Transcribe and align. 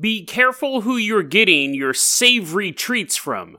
Be 0.00 0.24
careful 0.24 0.80
who 0.80 0.96
you're 0.96 1.22
getting 1.22 1.74
your 1.74 1.92
savory 1.92 2.72
treats 2.72 3.16
from, 3.16 3.58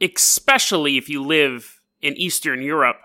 especially 0.00 0.96
if 0.96 1.08
you 1.08 1.22
live 1.22 1.80
in 2.02 2.16
Eastern 2.16 2.60
Europe. 2.60 2.96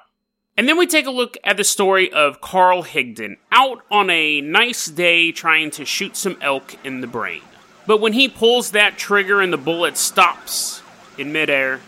And 0.58 0.68
then 0.68 0.80
we 0.80 0.88
take 0.88 1.06
a 1.06 1.12
look 1.12 1.38
at 1.44 1.58
the 1.58 1.64
story 1.64 2.12
of 2.12 2.42
Carl 2.42 2.84
Higdon 2.84 3.38
out 3.52 3.84
on 3.92 4.10
a 4.10 4.42
nice 4.42 4.88
day 4.88 5.32
trying 5.32 5.70
to 5.72 5.86
shoot 5.86 6.16
some 6.18 6.38
elk 6.42 6.76
in 6.84 7.02
the 7.02 7.08
brain. 7.08 7.42
But 7.86 8.02
when 8.02 8.14
he 8.14 8.28
pulls 8.28 8.72
that 8.72 8.98
trigger 8.98 9.42
and 9.42 9.54
the 9.54 9.58
bullet 9.58 9.96
stops 9.96 10.82
in 11.20 11.32
midair, 11.32 11.82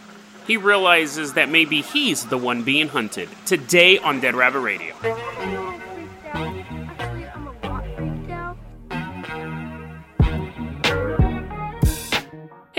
he 0.46 0.58
realizes 0.58 1.34
that 1.34 1.50
maybe 1.50 1.82
he's 1.82 2.28
the 2.28 2.38
one 2.38 2.62
being 2.62 2.90
hunted. 2.90 3.30
Today 3.48 3.98
on 3.98 4.20
Dead 4.20 4.36
Rabbit 4.36 4.60
Radio. 4.60 5.73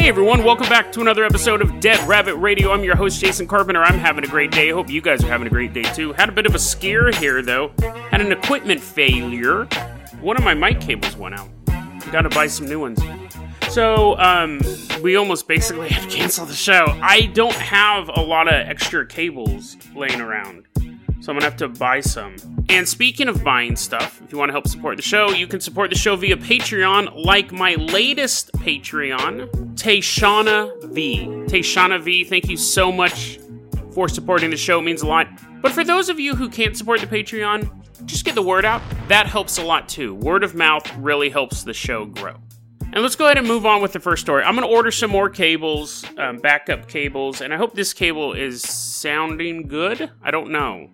Hey 0.04 0.10
everyone, 0.10 0.44
welcome 0.44 0.68
back 0.68 0.92
to 0.92 1.00
another 1.00 1.24
episode 1.24 1.62
of 1.62 1.80
Dead 1.80 1.98
Rabbit 2.06 2.34
Radio. 2.34 2.72
I'm 2.72 2.84
your 2.84 2.94
host, 2.94 3.22
Jason 3.22 3.46
Carpenter. 3.46 3.82
I'm 3.82 3.98
having 3.98 4.22
a 4.22 4.26
great 4.26 4.50
day. 4.50 4.68
Hope 4.68 4.90
you 4.90 5.00
guys 5.00 5.24
are 5.24 5.28
having 5.28 5.46
a 5.46 5.50
great 5.50 5.72
day 5.72 5.82
too. 5.94 6.12
Had 6.12 6.28
a 6.28 6.32
bit 6.32 6.44
of 6.44 6.54
a 6.54 6.58
scare 6.58 7.10
here 7.10 7.40
though. 7.40 7.72
Had 8.10 8.20
an 8.20 8.30
equipment 8.30 8.82
failure. 8.82 9.64
One 10.20 10.36
of 10.36 10.44
my 10.44 10.52
mic 10.52 10.82
cables 10.82 11.16
went 11.16 11.36
out. 11.36 11.48
Gotta 12.12 12.28
buy 12.28 12.48
some 12.48 12.66
new 12.66 12.80
ones. 12.80 13.00
So, 13.70 14.18
um, 14.18 14.60
we 15.00 15.16
almost 15.16 15.48
basically 15.48 15.88
had 15.94 16.02
to 16.10 16.14
cancel 16.14 16.44
the 16.44 16.52
show. 16.52 16.84
I 17.00 17.22
don't 17.32 17.54
have 17.54 18.10
a 18.14 18.20
lot 18.20 18.46
of 18.46 18.52
extra 18.52 19.06
cables 19.06 19.78
laying 19.96 20.20
around. 20.20 20.66
So 21.24 21.32
I'm 21.32 21.38
gonna 21.38 21.44
have 21.44 21.56
to 21.56 21.68
buy 21.68 22.00
some. 22.00 22.36
And 22.68 22.86
speaking 22.86 23.28
of 23.28 23.42
buying 23.42 23.74
stuff, 23.74 24.20
if 24.22 24.30
you 24.30 24.36
want 24.36 24.50
to 24.50 24.52
help 24.52 24.68
support 24.68 24.98
the 24.98 25.02
show, 25.02 25.30
you 25.30 25.46
can 25.46 25.60
support 25.60 25.88
the 25.88 25.96
show 25.96 26.14
via 26.14 26.36
Patreon, 26.36 27.24
like 27.24 27.50
my 27.52 27.76
latest 27.76 28.52
Patreon, 28.52 29.63
Tayshana 29.74 30.92
V. 30.92 31.26
Tayshana 31.46 32.02
V, 32.02 32.24
thank 32.24 32.48
you 32.48 32.56
so 32.56 32.90
much 32.92 33.38
for 33.92 34.08
supporting 34.08 34.50
the 34.50 34.56
show. 34.56 34.78
It 34.78 34.82
means 34.82 35.02
a 35.02 35.06
lot. 35.06 35.28
But 35.60 35.72
for 35.72 35.84
those 35.84 36.08
of 36.08 36.18
you 36.20 36.34
who 36.34 36.48
can't 36.48 36.76
support 36.76 37.00
the 37.00 37.06
Patreon, 37.06 38.06
just 38.06 38.24
get 38.24 38.34
the 38.34 38.42
word 38.42 38.64
out. 38.64 38.82
That 39.08 39.26
helps 39.26 39.58
a 39.58 39.64
lot 39.64 39.88
too. 39.88 40.14
Word 40.14 40.44
of 40.44 40.54
mouth 40.54 40.90
really 40.96 41.30
helps 41.30 41.62
the 41.64 41.72
show 41.72 42.04
grow. 42.04 42.36
And 42.92 43.02
let's 43.02 43.16
go 43.16 43.24
ahead 43.24 43.38
and 43.38 43.48
move 43.48 43.66
on 43.66 43.82
with 43.82 43.92
the 43.92 43.98
first 43.98 44.22
story. 44.22 44.44
I'm 44.44 44.54
going 44.54 44.66
to 44.68 44.72
order 44.72 44.92
some 44.92 45.10
more 45.10 45.28
cables, 45.28 46.04
um, 46.16 46.38
backup 46.38 46.86
cables, 46.86 47.40
and 47.40 47.52
I 47.52 47.56
hope 47.56 47.74
this 47.74 47.92
cable 47.92 48.34
is 48.34 48.62
sounding 48.62 49.66
good. 49.66 50.10
I 50.22 50.30
don't 50.30 50.50
know. 50.50 50.90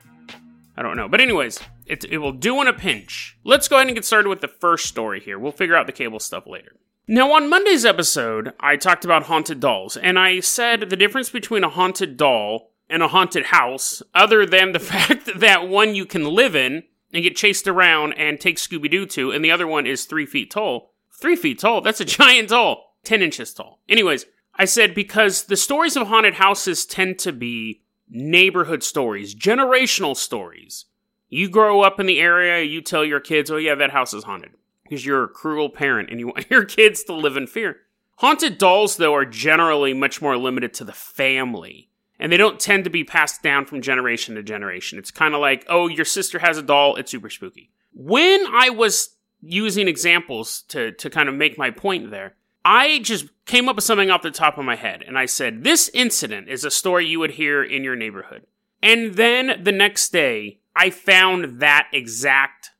I 0.76 0.82
don't 0.82 0.96
know. 0.96 1.08
But, 1.08 1.20
anyways, 1.20 1.60
it, 1.84 2.04
it 2.04 2.18
will 2.18 2.32
do 2.32 2.62
in 2.62 2.68
a 2.68 2.72
pinch. 2.72 3.36
Let's 3.44 3.68
go 3.68 3.76
ahead 3.76 3.88
and 3.88 3.94
get 3.94 4.06
started 4.06 4.30
with 4.30 4.40
the 4.40 4.48
first 4.48 4.86
story 4.86 5.20
here. 5.20 5.38
We'll 5.38 5.52
figure 5.52 5.76
out 5.76 5.86
the 5.86 5.92
cable 5.92 6.20
stuff 6.20 6.46
later. 6.46 6.72
Now, 7.06 7.32
on 7.32 7.48
Monday's 7.48 7.84
episode, 7.84 8.52
I 8.60 8.76
talked 8.76 9.04
about 9.04 9.24
haunted 9.24 9.58
dolls, 9.58 9.96
and 9.96 10.18
I 10.18 10.40
said 10.40 10.90
the 10.90 10.96
difference 10.96 11.30
between 11.30 11.64
a 11.64 11.68
haunted 11.68 12.16
doll 12.16 12.72
and 12.88 13.02
a 13.02 13.08
haunted 13.08 13.46
house, 13.46 14.02
other 14.14 14.46
than 14.46 14.72
the 14.72 14.78
fact 14.80 15.28
that 15.40 15.68
one 15.68 15.94
you 15.94 16.06
can 16.06 16.24
live 16.24 16.54
in 16.54 16.84
and 17.12 17.22
get 17.22 17.36
chased 17.36 17.66
around 17.66 18.12
and 18.12 18.40
take 18.40 18.56
Scooby 18.56 18.90
Doo 18.90 19.06
to, 19.06 19.32
and 19.32 19.44
the 19.44 19.50
other 19.50 19.66
one 19.66 19.86
is 19.86 20.04
three 20.04 20.26
feet 20.26 20.50
tall. 20.50 20.94
Three 21.20 21.36
feet 21.36 21.58
tall? 21.58 21.80
That's 21.80 22.00
a 22.00 22.04
giant 22.06 22.50
doll. 22.50 22.96
10 23.04 23.22
inches 23.22 23.54
tall. 23.54 23.80
Anyways, 23.88 24.26
I 24.54 24.66
said 24.66 24.94
because 24.94 25.44
the 25.44 25.56
stories 25.56 25.96
of 25.96 26.06
haunted 26.06 26.34
houses 26.34 26.84
tend 26.84 27.18
to 27.20 27.32
be 27.32 27.82
neighborhood 28.08 28.82
stories, 28.82 29.34
generational 29.34 30.16
stories. 30.16 30.86
You 31.28 31.48
grow 31.48 31.80
up 31.80 32.00
in 32.00 32.06
the 32.06 32.20
area, 32.20 32.62
you 32.62 32.82
tell 32.82 33.04
your 33.04 33.20
kids, 33.20 33.50
oh, 33.50 33.56
yeah, 33.56 33.74
that 33.76 33.92
house 33.92 34.12
is 34.12 34.24
haunted. 34.24 34.50
Because 34.90 35.06
you're 35.06 35.22
a 35.22 35.28
cruel 35.28 35.70
parent 35.70 36.10
and 36.10 36.18
you 36.18 36.26
want 36.26 36.46
your 36.50 36.64
kids 36.64 37.04
to 37.04 37.14
live 37.14 37.36
in 37.36 37.46
fear. 37.46 37.76
Haunted 38.16 38.58
dolls, 38.58 38.96
though, 38.96 39.14
are 39.14 39.24
generally 39.24 39.94
much 39.94 40.20
more 40.20 40.36
limited 40.36 40.74
to 40.74 40.84
the 40.84 40.92
family. 40.92 41.88
And 42.18 42.30
they 42.30 42.36
don't 42.36 42.60
tend 42.60 42.84
to 42.84 42.90
be 42.90 43.04
passed 43.04 43.42
down 43.42 43.64
from 43.64 43.80
generation 43.80 44.34
to 44.34 44.42
generation. 44.42 44.98
It's 44.98 45.10
kind 45.10 45.32
of 45.32 45.40
like, 45.40 45.64
oh, 45.68 45.88
your 45.88 46.04
sister 46.04 46.40
has 46.40 46.58
a 46.58 46.62
doll, 46.62 46.96
it's 46.96 47.10
super 47.10 47.30
spooky. 47.30 47.70
When 47.94 48.44
I 48.52 48.68
was 48.68 49.16
using 49.40 49.88
examples 49.88 50.62
to, 50.68 50.92
to 50.92 51.08
kind 51.08 51.28
of 51.28 51.34
make 51.34 51.56
my 51.56 51.70
point 51.70 52.10
there, 52.10 52.34
I 52.62 52.98
just 52.98 53.26
came 53.46 53.68
up 53.68 53.76
with 53.76 53.84
something 53.84 54.10
off 54.10 54.22
the 54.22 54.30
top 54.30 54.58
of 54.58 54.66
my 54.66 54.76
head. 54.76 55.02
And 55.06 55.16
I 55.16 55.24
said, 55.24 55.64
this 55.64 55.88
incident 55.94 56.48
is 56.48 56.64
a 56.64 56.70
story 56.70 57.06
you 57.06 57.20
would 57.20 57.32
hear 57.32 57.62
in 57.62 57.84
your 57.84 57.96
neighborhood. 57.96 58.46
And 58.82 59.14
then 59.14 59.62
the 59.62 59.72
next 59.72 60.10
day, 60.10 60.60
I 60.76 60.90
found 60.90 61.60
that 61.60 61.88
exact 61.92 62.70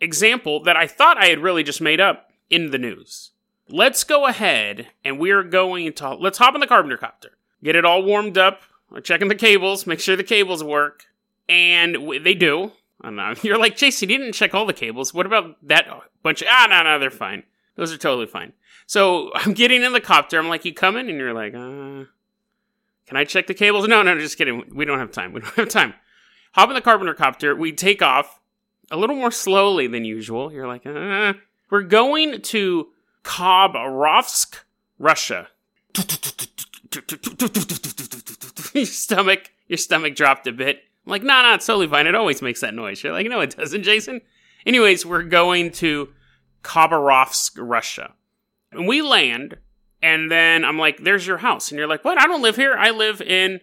example 0.00 0.62
that 0.64 0.76
I 0.76 0.86
thought 0.86 1.18
I 1.18 1.26
had 1.26 1.40
really 1.40 1.62
just 1.62 1.80
made 1.80 2.00
up 2.00 2.30
in 2.50 2.70
the 2.70 2.78
news. 2.78 3.32
Let's 3.68 4.04
go 4.04 4.26
ahead 4.26 4.88
and 5.04 5.18
we're 5.18 5.42
going 5.42 5.92
to 5.94 6.14
let's 6.14 6.38
hop 6.38 6.54
in 6.54 6.60
the 6.60 6.66
carpenter 6.66 6.96
copter, 6.96 7.32
get 7.62 7.76
it 7.76 7.84
all 7.84 8.02
warmed 8.02 8.38
up, 8.38 8.60
we're 8.90 9.00
checking 9.00 9.28
the 9.28 9.34
cables, 9.34 9.86
make 9.86 10.00
sure 10.00 10.16
the 10.16 10.22
cables 10.22 10.62
work, 10.62 11.06
and 11.48 11.94
w- 11.94 12.20
they 12.20 12.34
do. 12.34 12.72
I 13.00 13.08
don't 13.08 13.16
know. 13.16 13.34
You're 13.42 13.58
like 13.58 13.76
Jason, 13.76 14.08
you 14.08 14.18
didn't 14.18 14.34
check 14.34 14.54
all 14.54 14.66
the 14.66 14.72
cables. 14.72 15.12
What 15.12 15.26
about 15.26 15.56
that 15.66 15.88
bunch? 16.22 16.42
Of, 16.42 16.48
ah, 16.50 16.66
no, 16.70 16.82
no, 16.82 16.98
they're 16.98 17.10
fine. 17.10 17.42
Those 17.74 17.92
are 17.92 17.98
totally 17.98 18.26
fine. 18.26 18.52
So 18.86 19.32
I'm 19.34 19.52
getting 19.52 19.82
in 19.82 19.92
the 19.92 20.00
copter. 20.00 20.38
I'm 20.38 20.48
like, 20.48 20.64
you 20.64 20.72
coming? 20.72 21.08
And 21.08 21.18
you're 21.18 21.34
like, 21.34 21.54
uh, 21.54 22.06
can 23.06 23.16
I 23.16 23.24
check 23.24 23.46
the 23.46 23.54
cables? 23.54 23.88
No, 23.88 24.02
no, 24.02 24.18
just 24.18 24.38
kidding. 24.38 24.64
We 24.74 24.84
don't 24.84 24.98
have 24.98 25.12
time. 25.12 25.32
We 25.32 25.40
don't 25.40 25.54
have 25.56 25.68
time. 25.68 25.94
Hop 26.52 26.68
in 26.68 26.74
the 26.74 26.80
carpenter 26.80 27.14
copter. 27.14 27.54
We 27.54 27.72
take 27.72 28.00
off 28.00 28.40
a 28.90 28.96
little 28.96 29.16
more 29.16 29.30
slowly 29.30 29.86
than 29.86 30.04
usual. 30.04 30.52
You're 30.52 30.66
like, 30.66 30.86
uh, 30.86 31.34
we're 31.70 31.82
going 31.82 32.40
to 32.42 32.88
Khabarovsk, 33.24 34.56
Russia. 34.98 35.48
your 38.74 38.86
stomach, 38.86 39.50
your 39.68 39.78
stomach 39.78 40.14
dropped 40.14 40.46
a 40.46 40.52
bit. 40.52 40.82
I'm 41.04 41.10
like, 41.10 41.22
nah, 41.22 41.42
nah, 41.42 41.54
it's 41.54 41.66
totally 41.66 41.88
fine. 41.88 42.06
It 42.06 42.14
always 42.14 42.42
makes 42.42 42.60
that 42.60 42.74
noise. 42.74 43.02
You're 43.02 43.12
like, 43.12 43.28
no, 43.28 43.40
it 43.40 43.56
doesn't, 43.56 43.82
Jason. 43.82 44.20
Anyways, 44.64 45.06
we're 45.06 45.22
going 45.22 45.70
to 45.72 46.08
Khabarovsk, 46.62 47.52
Russia. 47.58 48.14
And 48.72 48.86
we 48.88 49.02
land, 49.02 49.56
and 50.02 50.30
then 50.30 50.64
I'm 50.64 50.78
like, 50.78 51.02
there's 51.02 51.26
your 51.26 51.38
house. 51.38 51.70
And 51.70 51.78
you're 51.78 51.88
like, 51.88 52.04
what? 52.04 52.20
I 52.20 52.26
don't 52.26 52.42
live 52.42 52.56
here. 52.56 52.74
I 52.76 52.90
live 52.90 53.20
in. 53.20 53.60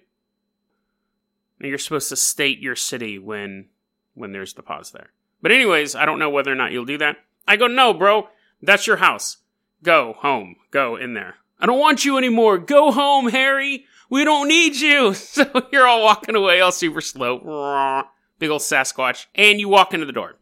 And 1.59 1.69
you're 1.69 1.77
supposed 1.77 2.09
to 2.09 2.15
state 2.15 2.59
your 2.59 2.75
city 2.75 3.19
when 3.19 3.69
when 4.13 4.31
there's 4.31 4.53
the 4.53 4.63
pause 4.63 4.91
there. 4.91 5.11
But 5.41 5.51
anyways, 5.51 5.95
I 5.95 6.05
don't 6.05 6.19
know 6.19 6.29
whether 6.29 6.51
or 6.51 6.55
not 6.55 6.71
you'll 6.71 6.85
do 6.85 6.97
that. 6.99 7.17
I 7.47 7.57
go, 7.57 7.67
no, 7.67 7.93
bro, 7.93 8.29
that's 8.61 8.87
your 8.87 8.97
house. 8.97 9.37
Go 9.83 10.13
home. 10.19 10.55
Go 10.71 10.95
in 10.95 11.13
there. 11.13 11.35
I 11.59 11.65
don't 11.65 11.79
want 11.79 12.05
you 12.05 12.17
anymore. 12.17 12.57
Go 12.57 12.91
home, 12.91 13.29
Harry. 13.29 13.85
We 14.09 14.23
don't 14.23 14.47
need 14.47 14.75
you. 14.75 15.13
So 15.33 15.45
you're 15.71 15.87
all 15.87 16.03
walking 16.03 16.35
away, 16.35 16.61
all 16.61 16.71
super 16.71 17.01
slow. 17.01 18.03
Big 18.39 18.49
old 18.49 18.61
Sasquatch. 18.61 19.25
And 19.35 19.59
you 19.59 19.67
walk 19.69 19.93
into 19.93 20.05
the 20.05 20.11
door. 20.11 20.35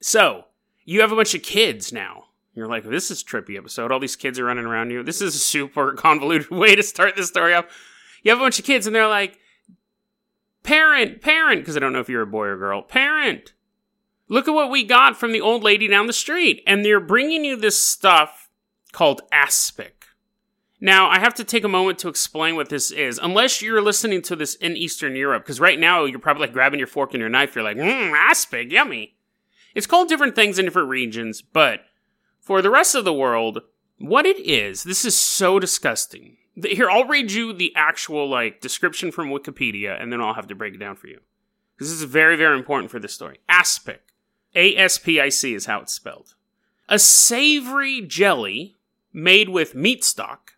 So 0.00 0.44
you 0.84 1.00
have 1.00 1.12
a 1.12 1.16
bunch 1.16 1.34
of 1.34 1.42
kids 1.42 1.92
now. 1.92 2.24
You're 2.54 2.68
like, 2.68 2.84
this 2.84 3.10
is 3.10 3.22
trippy 3.22 3.58
episode. 3.58 3.92
All 3.92 4.00
these 4.00 4.16
kids 4.16 4.38
are 4.38 4.44
running 4.44 4.64
around 4.64 4.90
you. 4.90 5.02
This 5.02 5.20
is 5.20 5.34
a 5.34 5.38
super 5.38 5.92
convoluted 5.96 6.50
way 6.50 6.74
to 6.74 6.82
start 6.82 7.14
this 7.14 7.28
story 7.28 7.54
off. 7.54 7.66
You 8.22 8.30
have 8.30 8.40
a 8.40 8.44
bunch 8.44 8.58
of 8.58 8.64
kids, 8.64 8.86
and 8.86 8.96
they're 8.96 9.06
like, 9.06 9.38
parent, 10.66 11.22
parent, 11.22 11.60
because 11.62 11.76
I 11.76 11.80
don't 11.80 11.92
know 11.92 12.00
if 12.00 12.08
you're 12.08 12.22
a 12.22 12.26
boy 12.26 12.46
or 12.46 12.56
girl. 12.56 12.82
Parent, 12.82 13.54
look 14.28 14.46
at 14.46 14.54
what 14.54 14.70
we 14.70 14.84
got 14.84 15.16
from 15.16 15.32
the 15.32 15.40
old 15.40 15.62
lady 15.62 15.88
down 15.88 16.06
the 16.06 16.12
street. 16.12 16.62
And 16.66 16.84
they're 16.84 17.00
bringing 17.00 17.44
you 17.44 17.56
this 17.56 17.80
stuff 17.80 18.50
called 18.92 19.22
aspic. 19.32 20.04
Now, 20.78 21.08
I 21.08 21.20
have 21.20 21.34
to 21.34 21.44
take 21.44 21.64
a 21.64 21.68
moment 21.68 21.98
to 22.00 22.08
explain 22.08 22.54
what 22.54 22.68
this 22.68 22.90
is, 22.90 23.18
unless 23.22 23.62
you're 23.62 23.80
listening 23.80 24.20
to 24.22 24.36
this 24.36 24.56
in 24.56 24.76
Eastern 24.76 25.16
Europe, 25.16 25.44
because 25.44 25.58
right 25.58 25.78
now 25.78 26.04
you're 26.04 26.18
probably 26.18 26.42
like 26.42 26.52
grabbing 26.52 26.78
your 26.78 26.86
fork 26.86 27.14
and 27.14 27.20
your 27.20 27.30
knife. 27.30 27.54
You're 27.54 27.64
like, 27.64 27.78
mmm, 27.78 28.12
aspic, 28.12 28.70
yummy. 28.70 29.16
It's 29.74 29.86
called 29.86 30.08
different 30.08 30.34
things 30.34 30.58
in 30.58 30.66
different 30.66 30.90
regions, 30.90 31.40
but 31.40 31.80
for 32.40 32.60
the 32.60 32.70
rest 32.70 32.94
of 32.94 33.04
the 33.06 33.12
world, 33.12 33.60
what 33.98 34.26
it 34.26 34.38
is, 34.38 34.84
this 34.84 35.04
is 35.04 35.16
so 35.16 35.58
disgusting. 35.58 36.36
Here, 36.64 36.88
I'll 36.90 37.06
read 37.06 37.32
you 37.32 37.52
the 37.52 37.72
actual 37.76 38.28
like 38.28 38.60
description 38.60 39.12
from 39.12 39.28
Wikipedia, 39.28 40.00
and 40.00 40.12
then 40.12 40.20
I'll 40.20 40.34
have 40.34 40.46
to 40.48 40.54
break 40.54 40.74
it 40.74 40.78
down 40.78 40.96
for 40.96 41.06
you. 41.06 41.20
Because 41.74 41.90
this 41.90 42.00
is 42.00 42.10
very, 42.10 42.36
very 42.36 42.56
important 42.56 42.90
for 42.90 42.98
this 42.98 43.12
story. 43.12 43.38
Aspic. 43.48 44.00
A 44.54 44.74
S 44.76 44.96
P 44.96 45.20
I 45.20 45.28
C 45.28 45.54
is 45.54 45.66
how 45.66 45.80
it's 45.80 45.92
spelled. 45.92 46.34
A 46.88 46.98
savory 46.98 48.00
jelly 48.00 48.76
made 49.12 49.50
with 49.50 49.74
meat 49.74 50.02
stock, 50.02 50.52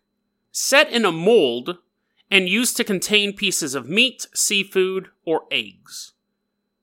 set 0.51 0.89
in 0.89 1.03
a 1.03 1.11
mold, 1.11 1.79
and 2.31 2.47
used 2.47 2.77
to 2.77 2.83
contain 2.83 3.35
pieces 3.35 3.75
of 3.75 3.89
meat, 3.89 4.27
seafood, 4.33 5.09
or 5.25 5.41
eggs. 5.51 6.13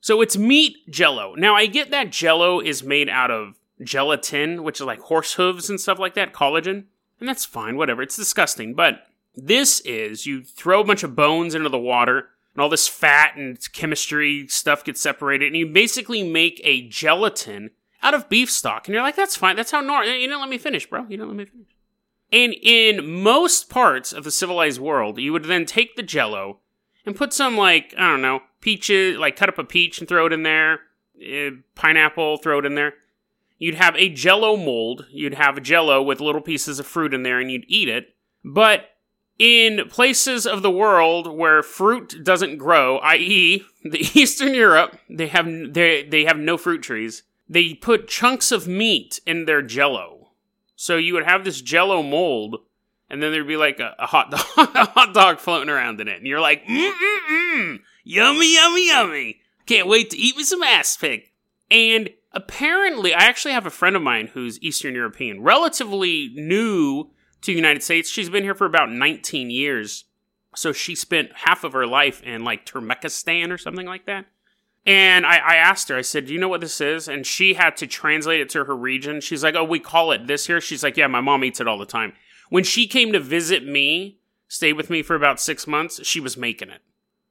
So 0.00 0.20
it's 0.20 0.36
meat 0.36 0.76
jello. 0.90 1.34
Now 1.34 1.54
I 1.54 1.66
get 1.66 1.90
that 1.90 2.12
jello 2.12 2.60
is 2.60 2.82
made 2.82 3.08
out 3.08 3.30
of 3.30 3.58
gelatin, 3.82 4.62
which 4.62 4.80
is 4.80 4.86
like 4.86 5.00
horse 5.00 5.34
hooves 5.34 5.70
and 5.70 5.80
stuff 5.80 5.98
like 5.98 6.14
that, 6.14 6.34
collagen. 6.34 6.84
And 7.18 7.26
that's 7.26 7.46
fine, 7.46 7.78
whatever. 7.78 8.02
It's 8.02 8.16
disgusting. 8.16 8.74
But 8.74 9.05
this 9.36 9.80
is 9.80 10.26
you 10.26 10.42
throw 10.42 10.80
a 10.80 10.84
bunch 10.84 11.02
of 11.02 11.14
bones 11.14 11.54
into 11.54 11.68
the 11.68 11.78
water, 11.78 12.28
and 12.54 12.62
all 12.62 12.68
this 12.68 12.88
fat 12.88 13.36
and 13.36 13.58
chemistry 13.72 14.46
stuff 14.48 14.82
gets 14.82 15.00
separated, 15.00 15.48
and 15.48 15.56
you 15.56 15.66
basically 15.66 16.22
make 16.22 16.60
a 16.64 16.88
gelatin 16.88 17.70
out 18.02 18.14
of 18.14 18.28
beef 18.28 18.50
stock. 18.50 18.86
And 18.86 18.94
you're 18.94 19.02
like, 19.02 19.16
that's 19.16 19.36
fine. 19.36 19.56
That's 19.56 19.70
how 19.70 19.80
normal. 19.80 20.08
You 20.08 20.26
didn't 20.26 20.40
let 20.40 20.48
me 20.48 20.58
finish, 20.58 20.88
bro. 20.88 21.02
You 21.02 21.16
didn't 21.18 21.28
let 21.28 21.36
me 21.36 21.44
finish. 21.44 21.68
And 22.32 22.54
in 22.54 23.22
most 23.22 23.68
parts 23.68 24.12
of 24.12 24.24
the 24.24 24.30
civilized 24.30 24.80
world, 24.80 25.18
you 25.18 25.32
would 25.32 25.44
then 25.44 25.64
take 25.64 25.96
the 25.96 26.02
jello 26.02 26.60
and 27.04 27.14
put 27.14 27.32
some, 27.32 27.56
like, 27.56 27.94
I 27.96 28.10
don't 28.10 28.22
know, 28.22 28.40
peaches, 28.60 29.18
like 29.18 29.36
cut 29.36 29.48
up 29.48 29.58
a 29.58 29.64
peach 29.64 29.98
and 29.98 30.08
throw 30.08 30.26
it 30.26 30.32
in 30.32 30.42
there, 30.42 30.80
uh, 31.20 31.50
pineapple, 31.74 32.38
throw 32.38 32.58
it 32.58 32.66
in 32.66 32.74
there. 32.74 32.94
You'd 33.58 33.76
have 33.76 33.96
a 33.96 34.08
jello 34.08 34.56
mold. 34.56 35.06
You'd 35.10 35.34
have 35.34 35.56
a 35.56 35.60
jello 35.60 36.02
with 36.02 36.20
little 36.20 36.40
pieces 36.40 36.78
of 36.78 36.86
fruit 36.86 37.14
in 37.14 37.22
there 37.22 37.38
and 37.38 37.50
you'd 37.50 37.64
eat 37.68 37.88
it. 37.88 38.14
But 38.44 38.90
in 39.38 39.88
places 39.88 40.46
of 40.46 40.62
the 40.62 40.70
world 40.70 41.26
where 41.26 41.62
fruit 41.62 42.24
doesn't 42.24 42.56
grow, 42.56 42.98
i.e., 42.98 43.64
the 43.82 43.98
Eastern 44.14 44.54
Europe, 44.54 44.98
they 45.08 45.28
have 45.28 45.46
they 45.46 46.04
they 46.04 46.24
have 46.24 46.38
no 46.38 46.56
fruit 46.56 46.82
trees. 46.82 47.22
They 47.48 47.74
put 47.74 48.08
chunks 48.08 48.50
of 48.50 48.66
meat 48.66 49.20
in 49.26 49.44
their 49.44 49.62
jello. 49.62 50.30
So 50.74 50.96
you 50.96 51.14
would 51.14 51.24
have 51.24 51.44
this 51.44 51.62
jello 51.62 52.02
mold 52.02 52.56
and 53.08 53.22
then 53.22 53.32
there'd 53.32 53.46
be 53.46 53.56
like 53.56 53.80
a, 53.80 53.94
a 53.98 54.06
hot 54.06 54.30
dog, 54.56 54.68
a 54.74 54.86
hot 54.86 55.14
dog 55.14 55.38
floating 55.38 55.68
around 55.68 56.00
in 56.00 56.08
it, 56.08 56.18
and 56.18 56.26
you're 56.26 56.40
like, 56.40 56.64
mm 56.64 56.90
mm 56.90 57.18
mm, 57.30 57.80
yummy, 58.04 58.54
yummy, 58.54 58.88
yummy. 58.88 59.40
Can't 59.66 59.88
wait 59.88 60.10
to 60.10 60.16
eat 60.16 60.36
me 60.36 60.44
some 60.44 60.62
ass 60.62 60.96
pig. 60.96 61.30
And 61.70 62.10
apparently, 62.32 63.14
I 63.14 63.24
actually 63.24 63.54
have 63.54 63.66
a 63.66 63.70
friend 63.70 63.96
of 63.96 64.02
mine 64.02 64.28
who's 64.28 64.62
Eastern 64.62 64.94
European, 64.94 65.42
relatively 65.42 66.30
new 66.34 67.10
to 67.46 67.52
the 67.52 67.56
United 67.56 67.82
States. 67.82 68.10
She's 68.10 68.28
been 68.28 68.44
here 68.44 68.54
for 68.54 68.66
about 68.66 68.90
19 68.90 69.50
years. 69.50 70.04
So 70.54 70.72
she 70.72 70.94
spent 70.94 71.32
half 71.34 71.64
of 71.64 71.72
her 71.72 71.86
life 71.86 72.22
in 72.22 72.44
like 72.44 72.66
Turkmenistan 72.66 73.50
or 73.50 73.58
something 73.58 73.86
like 73.86 74.06
that. 74.06 74.26
And 74.84 75.26
I, 75.26 75.38
I, 75.38 75.56
asked 75.56 75.88
her, 75.88 75.96
I 75.96 76.02
said, 76.02 76.26
Do 76.26 76.32
you 76.32 76.38
know 76.38 76.48
what 76.48 76.60
this 76.60 76.80
is? 76.80 77.08
And 77.08 77.26
she 77.26 77.54
had 77.54 77.76
to 77.78 77.86
translate 77.86 78.40
it 78.40 78.48
to 78.50 78.64
her 78.64 78.76
region. 78.76 79.20
She's 79.20 79.42
like, 79.42 79.54
Oh, 79.56 79.64
we 79.64 79.80
call 79.80 80.12
it 80.12 80.26
this 80.26 80.46
here. 80.46 80.60
She's 80.60 80.82
like, 80.82 80.96
Yeah, 80.96 81.08
my 81.08 81.20
mom 81.20 81.42
eats 81.44 81.60
it 81.60 81.66
all 81.66 81.78
the 81.78 81.86
time. 81.86 82.12
When 82.50 82.62
she 82.62 82.86
came 82.86 83.12
to 83.12 83.20
visit 83.20 83.66
me, 83.66 84.18
stayed 84.48 84.74
with 84.74 84.88
me 84.88 85.02
for 85.02 85.16
about 85.16 85.40
six 85.40 85.66
months, 85.66 86.06
she 86.06 86.20
was 86.20 86.36
making 86.36 86.70
it. 86.70 86.82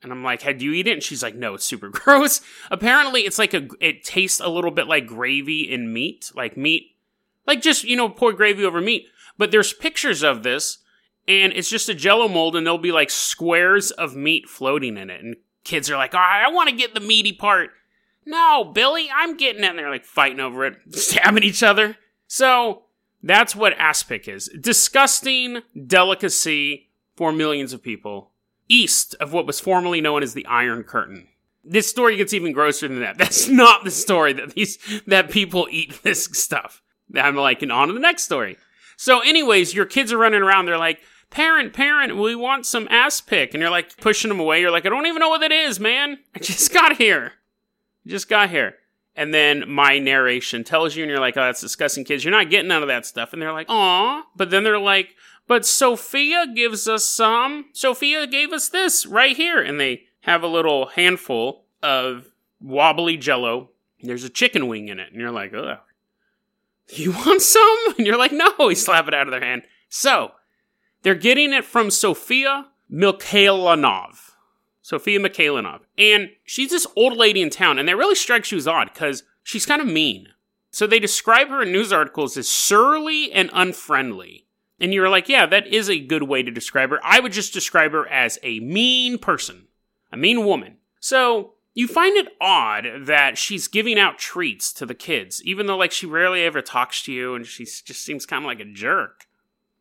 And 0.03 0.11
I'm 0.11 0.23
like, 0.23 0.41
had 0.41 0.61
you 0.61 0.73
eat 0.73 0.87
it? 0.87 0.91
And 0.91 1.01
she's 1.01 1.23
like, 1.23 1.35
no, 1.35 1.55
it's 1.55 1.65
super 1.65 1.89
gross. 1.93 2.41
Apparently, 2.69 3.21
it's 3.21 3.39
like 3.39 3.53
a, 3.53 3.67
it 3.79 4.03
tastes 4.03 4.41
a 4.41 4.49
little 4.49 4.69
bit 4.69 4.87
like 4.87 5.07
gravy 5.07 5.61
in 5.61 5.93
meat, 5.93 6.31
like 6.35 6.57
meat, 6.57 6.95
like 7.47 7.61
just, 7.61 7.85
you 7.85 7.95
know, 7.95 8.09
pour 8.09 8.33
gravy 8.33 8.65
over 8.65 8.81
meat. 8.81 9.07
But 9.37 9.51
there's 9.51 9.73
pictures 9.73 10.23
of 10.23 10.43
this, 10.43 10.79
and 11.27 11.53
it's 11.53 11.69
just 11.69 11.89
a 11.89 11.93
jello 11.93 12.27
mold, 12.27 12.55
and 12.55 12.65
there'll 12.65 12.77
be 12.77 12.91
like 12.91 13.09
squares 13.09 13.91
of 13.91 14.15
meat 14.15 14.47
floating 14.47 14.97
in 14.97 15.09
it. 15.09 15.23
And 15.23 15.35
kids 15.63 15.89
are 15.89 15.97
like, 15.97 16.13
right, 16.13 16.45
I 16.45 16.51
want 16.51 16.69
to 16.69 16.75
get 16.75 16.93
the 16.93 16.99
meaty 16.99 17.33
part. 17.33 17.71
No, 18.25 18.63
Billy, 18.63 19.09
I'm 19.13 19.37
getting 19.37 19.63
it. 19.63 19.69
And 19.69 19.79
they're 19.79 19.89
like 19.89 20.05
fighting 20.05 20.39
over 20.39 20.65
it, 20.65 20.77
stabbing 20.95 21.43
each 21.43 21.63
other. 21.63 21.97
So 22.27 22.83
that's 23.21 23.55
what 23.55 23.73
aspic 23.77 24.27
is. 24.27 24.49
Disgusting 24.59 25.61
delicacy 25.85 26.89
for 27.15 27.31
millions 27.31 27.73
of 27.73 27.83
people 27.83 28.31
east 28.67 29.15
of 29.19 29.33
what 29.33 29.45
was 29.45 29.59
formerly 29.59 30.01
known 30.01 30.23
as 30.23 30.33
the 30.33 30.45
Iron 30.45 30.83
Curtain. 30.83 31.27
This 31.63 31.89
story 31.89 32.17
gets 32.17 32.33
even 32.33 32.51
grosser 32.51 32.87
than 32.87 32.99
that. 33.01 33.17
That's 33.17 33.47
not 33.47 33.83
the 33.83 33.91
story 33.91 34.33
that 34.33 34.53
these 34.53 34.77
that 35.07 35.29
people 35.29 35.67
eat 35.71 36.03
this 36.03 36.25
stuff. 36.25 36.81
I'm 37.15 37.35
like, 37.35 37.61
and 37.61 37.71
on 37.71 37.87
to 37.87 37.93
the 37.93 37.99
next 37.99 38.23
story. 38.23 38.57
So, 38.97 39.19
anyways, 39.19 39.73
your 39.73 39.85
kids 39.85 40.11
are 40.13 40.17
running 40.17 40.41
around. 40.41 40.65
They're 40.65 40.77
like, 40.77 41.01
"Parent, 41.29 41.73
parent, 41.73 42.17
we 42.17 42.35
want 42.35 42.65
some 42.65 42.87
aspic. 42.89 43.53
and 43.53 43.61
you're 43.61 43.69
like 43.69 43.97
pushing 43.97 44.29
them 44.29 44.39
away. 44.39 44.61
You're 44.61 44.71
like, 44.71 44.85
"I 44.85 44.89
don't 44.89 45.05
even 45.05 45.19
know 45.19 45.29
what 45.29 45.41
that 45.41 45.51
is, 45.51 45.79
man. 45.79 46.19
I 46.35 46.39
just 46.41 46.73
got 46.73 46.97
here. 46.97 47.33
Just 48.05 48.29
got 48.29 48.49
here." 48.49 48.75
And 49.17 49.33
then 49.33 49.69
my 49.69 49.97
narration 49.97 50.65
tells 50.65 50.95
you, 50.95 51.03
and 51.03 51.09
you're 51.09 51.19
like, 51.21 51.37
"Oh, 51.37 51.41
that's 51.41 51.61
disgusting, 51.61 52.03
kids. 52.03 52.23
You're 52.23 52.31
not 52.31 52.49
getting 52.49 52.67
none 52.67 52.81
of 52.81 52.87
that 52.89 53.05
stuff." 53.05 53.33
And 53.33 53.41
they're 53.41 53.53
like, 53.53 53.69
"Aw," 53.69 54.23
but 54.35 54.49
then 54.49 54.63
they're 54.63 54.79
like, 54.79 55.15
"But 55.47 55.65
Sophia 55.65 56.47
gives 56.53 56.87
us 56.87 57.05
some. 57.05 57.65
Sophia 57.73 58.27
gave 58.27 58.51
us 58.51 58.67
this 58.69 59.05
right 59.05 59.35
here," 59.35 59.61
and 59.61 59.79
they 59.79 60.03
have 60.21 60.43
a 60.43 60.47
little 60.47 60.87
handful 60.87 61.65
of 61.83 62.27
wobbly 62.59 63.15
Jello. 63.17 63.69
There's 64.01 64.23
a 64.23 64.29
chicken 64.29 64.67
wing 64.67 64.89
in 64.89 64.99
it, 64.99 65.11
and 65.11 65.21
you're 65.21 65.31
like, 65.31 65.53
"Ugh." 65.53 65.77
You 66.89 67.11
want 67.11 67.41
some? 67.41 67.77
And 67.97 68.05
you're 68.05 68.17
like, 68.17 68.31
no, 68.31 68.53
we 68.59 68.75
slap 68.75 69.07
it 69.07 69.13
out 69.13 69.27
of 69.27 69.31
their 69.31 69.41
hand. 69.41 69.63
So, 69.89 70.31
they're 71.03 71.15
getting 71.15 71.53
it 71.53 71.65
from 71.65 71.91
Sophia 71.91 72.67
Mikhailanov. 72.91 74.31
Sophia 74.81 75.19
Mikhailanov. 75.19 75.81
And 75.97 76.29
she's 76.43 76.69
this 76.69 76.85
old 76.95 77.17
lady 77.17 77.41
in 77.41 77.49
town, 77.49 77.79
and 77.79 77.87
that 77.87 77.97
really 77.97 78.15
strikes 78.15 78.51
you 78.51 78.57
as 78.57 78.67
odd 78.67 78.91
because 78.93 79.23
she's 79.43 79.65
kind 79.65 79.81
of 79.81 79.87
mean. 79.87 80.27
So 80.71 80.85
they 80.85 80.99
describe 80.99 81.47
her 81.47 81.63
in 81.63 81.71
news 81.71 81.93
articles 81.93 82.37
as 82.37 82.49
surly 82.49 83.31
and 83.31 83.49
unfriendly. 83.53 84.45
And 84.79 84.93
you're 84.93 85.09
like, 85.09 85.29
yeah, 85.29 85.45
that 85.45 85.67
is 85.67 85.89
a 85.89 85.99
good 85.99 86.23
way 86.23 86.43
to 86.43 86.51
describe 86.51 86.89
her. 86.89 86.99
I 87.01 87.19
would 87.19 87.31
just 87.31 87.53
describe 87.53 87.93
her 87.93 88.07
as 88.09 88.37
a 88.43 88.59
mean 88.59 89.17
person, 89.17 89.67
a 90.11 90.17
mean 90.17 90.45
woman. 90.45 90.77
So 90.99 91.53
you 91.75 91.87
find 91.89 92.15
it 92.15 92.29
odd 92.39 92.87
that 93.01 93.37
she's 93.37 93.67
giving 93.67 93.99
out 93.99 94.17
treats 94.17 94.71
to 94.73 94.85
the 94.85 94.95
kids, 94.95 95.43
even 95.43 95.67
though 95.67 95.77
like 95.77 95.91
she 95.91 96.05
rarely 96.05 96.43
ever 96.43 96.61
talks 96.61 97.03
to 97.03 97.11
you 97.11 97.35
and 97.35 97.45
she 97.45 97.65
just 97.65 98.03
seems 98.03 98.25
kind 98.25 98.43
of 98.43 98.47
like 98.47 98.61
a 98.61 98.65
jerk. 98.65 99.27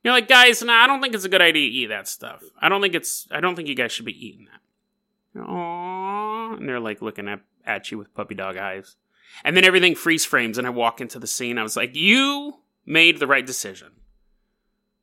You're 0.03 0.13
like, 0.13 0.29
guys, 0.29 0.61
nah, 0.63 0.83
I 0.83 0.87
don't 0.89 1.01
think 1.01 1.15
it's 1.15 1.25
a 1.25 1.31
good 1.31 1.41
idea 1.41 1.71
to 1.71 1.75
eat 1.75 1.87
that 1.87 2.09
stuff. 2.09 2.43
I 2.61 2.69
don't 2.69 2.83
think 2.83 2.95
it's 2.95 3.27
I 3.31 3.41
don't 3.41 3.55
think 3.55 3.69
you 3.69 3.77
guys 3.77 3.93
should 3.93 4.05
be 4.05 4.27
eating 4.27 4.47
that. 4.47 5.41
Aww. 5.41 6.59
And 6.59 6.69
they're 6.69 6.81
like 6.81 7.01
looking 7.01 7.29
at, 7.29 7.41
at 7.65 7.91
you 7.91 7.97
with 7.97 8.13
puppy 8.13 8.35
dog 8.35 8.57
eyes. 8.57 8.97
And 9.45 9.57
then 9.57 9.65
everything 9.65 9.95
freeze 9.95 10.25
frames 10.25 10.59
and 10.59 10.67
I 10.67 10.71
walk 10.71 11.01
into 11.01 11.21
the 11.21 11.27
scene. 11.29 11.59
I 11.59 11.63
was 11.63 11.77
like, 11.77 11.95
You 11.95 12.55
made 12.85 13.21
the 13.21 13.29
right 13.29 13.47
decision. 13.47 13.93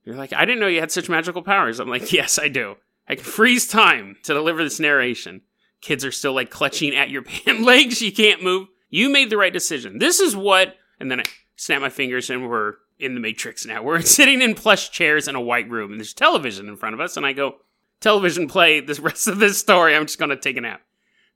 You're 0.04 0.18
like, 0.18 0.34
I 0.34 0.44
didn't 0.44 0.60
know 0.60 0.68
you 0.68 0.82
had 0.82 0.92
such 0.92 1.10
magical 1.10 1.42
powers. 1.42 1.80
I'm 1.80 1.90
like, 1.90 2.12
Yes, 2.14 2.38
I 2.38 2.50
do. 2.50 2.76
I 3.08 3.16
can 3.16 3.24
freeze 3.24 3.66
time 3.66 4.18
to 4.24 4.34
deliver 4.34 4.62
this 4.62 4.80
narration. 4.80 5.42
Kids 5.82 6.06
are 6.06 6.12
still 6.12 6.34
like 6.34 6.50
clutching 6.50 6.96
at 6.96 7.10
your 7.10 7.22
pant 7.24 7.62
legs. 7.62 8.02
You 8.02 8.12
can't 8.12 8.44
move. 8.44 8.68
You 8.90 9.10
made 9.10 9.30
the 9.30 9.38
right 9.38 9.54
decision. 9.54 10.00
This 10.00 10.20
is 10.20 10.36
what, 10.36 10.76
and 11.00 11.10
then 11.10 11.22
I 11.22 11.24
snap 11.56 11.82
my 11.82 11.90
fingers 11.90 12.30
and 12.30 12.48
we're 12.48 12.76
in 13.00 13.16
the 13.16 13.20
Matrix 13.20 13.66
now. 13.66 13.82
We're 13.84 14.02
sitting 14.02 14.42
in 14.42 14.54
plush 14.54 14.92
chairs 14.92 15.28
in 15.28 15.36
a 15.36 15.42
white 15.42 15.70
room 15.70 15.92
and 15.92 16.00
there's 16.00 16.14
television 16.14 16.68
in 16.68 16.78
front 16.78 16.94
of 16.94 17.02
us. 17.02 17.18
And 17.18 17.26
I 17.26 17.34
go, 17.34 17.56
television 18.00 18.48
play 18.48 18.80
the 18.80 18.94
rest 19.02 19.28
of 19.28 19.40
this 19.40 19.58
story. 19.58 19.96
I'm 19.96 20.06
just 20.06 20.20
going 20.20 20.30
to 20.30 20.38
take 20.38 20.58
a 20.58 20.62
nap. 20.62 20.82